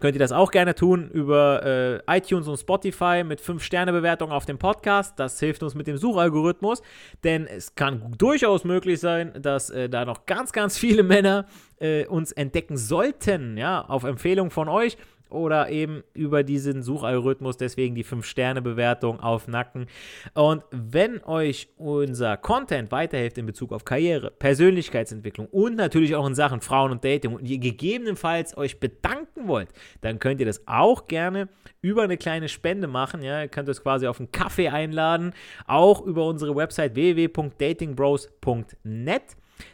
könnt 0.00 0.16
ihr 0.16 0.20
das 0.20 0.32
auch 0.32 0.50
gerne 0.50 0.74
tun 0.74 1.08
über 1.10 2.02
äh, 2.06 2.18
iTunes 2.18 2.48
und 2.48 2.58
Spotify 2.58 3.22
mit 3.24 3.40
5-Sterne-Bewertungen 3.40 4.32
auf 4.32 4.44
dem 4.44 4.58
Podcast. 4.58 5.18
Das 5.18 5.38
hilft 5.38 5.62
uns 5.62 5.74
mit 5.74 5.86
dem 5.86 5.96
Suchalgorithmus, 5.96 6.82
denn 7.22 7.46
es 7.46 7.74
kann 7.74 8.14
durchaus 8.18 8.64
möglich 8.64 9.00
sein, 9.00 9.32
dass 9.40 9.70
äh, 9.70 9.88
da 9.88 10.04
noch 10.04 10.26
ganz, 10.26 10.52
ganz 10.52 10.76
viele 10.76 11.02
Männer 11.02 11.46
äh, 11.78 12.06
uns 12.06 12.32
entdecken 12.32 12.76
sollten, 12.76 13.56
ja, 13.56 13.82
auf 13.82 14.04
Empfehlung 14.04 14.50
von 14.50 14.68
euch 14.68 14.96
oder 15.34 15.68
eben 15.68 16.02
über 16.14 16.42
diesen 16.42 16.82
Suchalgorithmus, 16.82 17.56
deswegen 17.56 17.94
die 17.94 18.04
5-Sterne-Bewertung 18.04 19.20
auf 19.20 19.48
Nacken. 19.48 19.86
Und 20.34 20.62
wenn 20.70 21.22
euch 21.24 21.68
unser 21.76 22.36
Content 22.36 22.92
weiterhilft 22.92 23.38
in 23.38 23.46
Bezug 23.46 23.72
auf 23.72 23.84
Karriere, 23.84 24.30
Persönlichkeitsentwicklung 24.30 25.46
und 25.48 25.76
natürlich 25.76 26.14
auch 26.14 26.26
in 26.26 26.34
Sachen 26.34 26.60
Frauen 26.60 26.92
und 26.92 27.04
Dating 27.04 27.34
und 27.34 27.48
ihr 27.48 27.58
gegebenenfalls 27.58 28.56
euch 28.56 28.80
bedanken 28.80 29.48
wollt, 29.48 29.68
dann 30.00 30.18
könnt 30.18 30.40
ihr 30.40 30.46
das 30.46 30.62
auch 30.66 31.06
gerne 31.06 31.48
über 31.82 32.02
eine 32.02 32.16
kleine 32.16 32.48
Spende 32.48 32.86
machen. 32.86 33.22
Ja, 33.22 33.42
ihr 33.42 33.48
könnt 33.48 33.68
es 33.68 33.82
quasi 33.82 34.06
auf 34.06 34.20
einen 34.20 34.32
Kaffee 34.32 34.68
einladen, 34.68 35.34
auch 35.66 36.00
über 36.00 36.26
unsere 36.26 36.56
Website 36.56 36.94
www.datingbros.net. 36.94 39.22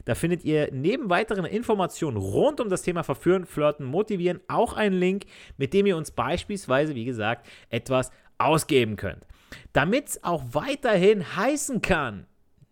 Da 0.05 0.15
findet 0.15 0.45
ihr 0.45 0.69
neben 0.73 1.11
weiteren 1.11 1.45
Informationen 1.45 2.17
rund 2.17 2.61
um 2.61 2.69
das 2.69 2.83
Thema 2.83 3.03
Verführen, 3.03 3.47
Flirten, 3.47 3.85
Motivieren 3.85 4.41
auch 4.49 4.75
einen 4.75 4.99
Link, 4.99 5.25
mit 5.57 5.73
dem 5.73 5.87
ihr 5.87 5.97
uns 5.97 6.11
beispielsweise, 6.11 6.95
wie 6.95 7.05
gesagt, 7.05 7.47
etwas 7.69 8.11
ausgeben 8.39 8.97
könnt. 8.97 9.27
Damit 9.73 10.09
es 10.09 10.25
auch 10.25 10.43
weiterhin 10.53 11.37
heißen 11.37 11.83
kann, 11.83 12.27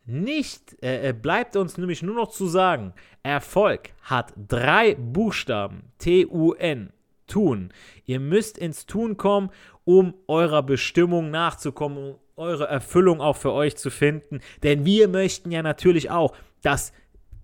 nicht, 0.06 0.82
äh, 0.82 1.10
äh, 1.10 1.12
bleibt 1.12 1.54
uns 1.56 1.76
nämlich 1.76 2.02
nur 2.02 2.14
noch 2.14 2.30
zu 2.30 2.46
sagen, 2.46 2.94
Erfolg 3.22 3.90
hat 4.02 4.32
drei 4.36 4.94
Buchstaben, 4.94 5.92
T-U-N, 5.98 6.92
tun. 7.26 7.72
Ihr 8.06 8.18
müsst 8.18 8.56
ins 8.56 8.86
Tun 8.86 9.18
kommen, 9.18 9.50
um 9.84 10.14
eurer 10.26 10.62
Bestimmung 10.62 11.30
nachzukommen, 11.30 12.14
eure 12.38 12.66
Erfüllung 12.66 13.20
auch 13.20 13.36
für 13.36 13.52
euch 13.52 13.76
zu 13.76 13.90
finden. 13.90 14.40
Denn 14.62 14.84
wir 14.84 15.08
möchten 15.08 15.50
ja 15.50 15.62
natürlich 15.62 16.10
auch, 16.10 16.34
dass 16.62 16.92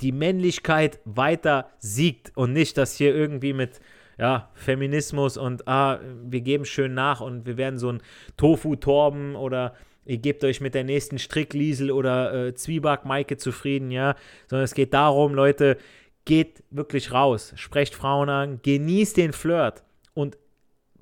die 0.00 0.12
Männlichkeit 0.12 1.00
weiter 1.04 1.70
siegt 1.78 2.36
und 2.36 2.52
nicht, 2.52 2.76
dass 2.76 2.96
hier 2.96 3.14
irgendwie 3.14 3.52
mit 3.52 3.80
ja, 4.18 4.50
Feminismus 4.54 5.36
und 5.36 5.66
ah, 5.66 6.00
wir 6.22 6.40
geben 6.40 6.64
schön 6.64 6.94
nach 6.94 7.20
und 7.20 7.46
wir 7.46 7.56
werden 7.56 7.78
so 7.78 7.90
ein 7.90 8.02
Tofu-Torben 8.36 9.34
oder 9.34 9.74
ihr 10.04 10.18
gebt 10.18 10.44
euch 10.44 10.60
mit 10.60 10.74
der 10.74 10.84
nächsten 10.84 11.18
Strickliesel 11.18 11.90
oder 11.90 12.48
äh, 12.48 12.54
Zwieback-Maike 12.54 13.36
zufrieden, 13.36 13.90
ja, 13.90 14.14
sondern 14.46 14.64
es 14.64 14.74
geht 14.74 14.94
darum, 14.94 15.34
Leute, 15.34 15.78
geht 16.24 16.62
wirklich 16.70 17.12
raus, 17.12 17.52
sprecht 17.56 17.94
Frauen 17.94 18.28
an, 18.28 18.60
genießt 18.62 19.16
den 19.16 19.32
Flirt 19.32 19.82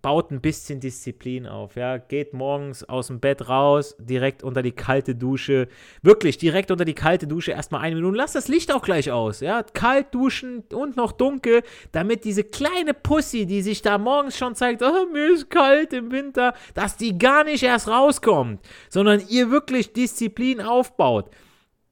baut 0.02 0.32
ein 0.32 0.40
bisschen 0.40 0.80
Disziplin 0.80 1.46
auf, 1.46 1.76
ja, 1.76 1.96
geht 1.96 2.34
morgens 2.34 2.82
aus 2.88 3.06
dem 3.06 3.20
Bett 3.20 3.48
raus, 3.48 3.96
direkt 3.98 4.42
unter 4.42 4.60
die 4.60 4.72
kalte 4.72 5.14
Dusche, 5.14 5.68
wirklich 6.02 6.38
direkt 6.38 6.72
unter 6.72 6.84
die 6.84 6.94
kalte 6.94 7.28
Dusche 7.28 7.52
erstmal 7.52 7.82
eine 7.82 7.94
Minute, 7.94 8.16
lasst 8.16 8.34
das 8.34 8.48
Licht 8.48 8.74
auch 8.74 8.82
gleich 8.82 9.12
aus, 9.12 9.40
ja, 9.40 9.62
kalt 9.62 10.12
duschen 10.12 10.64
und 10.72 10.96
noch 10.96 11.12
dunkel, 11.12 11.62
damit 11.92 12.24
diese 12.24 12.42
kleine 12.42 12.94
Pussy, 12.94 13.46
die 13.46 13.62
sich 13.62 13.80
da 13.80 13.96
morgens 13.96 14.36
schon 14.36 14.56
zeigt, 14.56 14.82
oh, 14.82 15.06
mir 15.12 15.32
ist 15.32 15.48
kalt 15.48 15.92
im 15.92 16.10
Winter, 16.10 16.54
dass 16.74 16.96
die 16.96 17.16
gar 17.16 17.44
nicht 17.44 17.62
erst 17.62 17.86
rauskommt, 17.86 18.60
sondern 18.90 19.22
ihr 19.28 19.50
wirklich 19.52 19.92
Disziplin 19.92 20.60
aufbaut, 20.60 21.30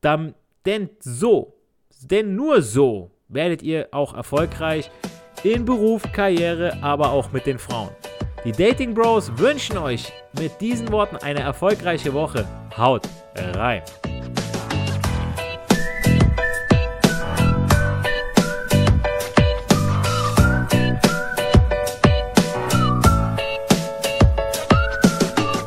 dann, 0.00 0.34
denn 0.66 0.90
so, 0.98 1.54
denn 2.02 2.34
nur 2.34 2.60
so 2.60 3.12
werdet 3.28 3.62
ihr 3.62 3.88
auch 3.92 4.14
erfolgreich 4.14 4.90
in 5.44 5.64
Beruf, 5.64 6.02
Karriere, 6.12 6.82
aber 6.82 7.12
auch 7.12 7.32
mit 7.32 7.46
den 7.46 7.58
Frauen. 7.58 7.90
Die 8.44 8.52
Dating 8.52 8.94
Bros 8.94 9.30
wünschen 9.36 9.76
euch 9.76 10.10
mit 10.38 10.58
diesen 10.62 10.90
Worten 10.90 11.16
eine 11.16 11.40
erfolgreiche 11.40 12.14
Woche. 12.14 12.48
Haut 12.74 13.06
rein! 13.36 13.82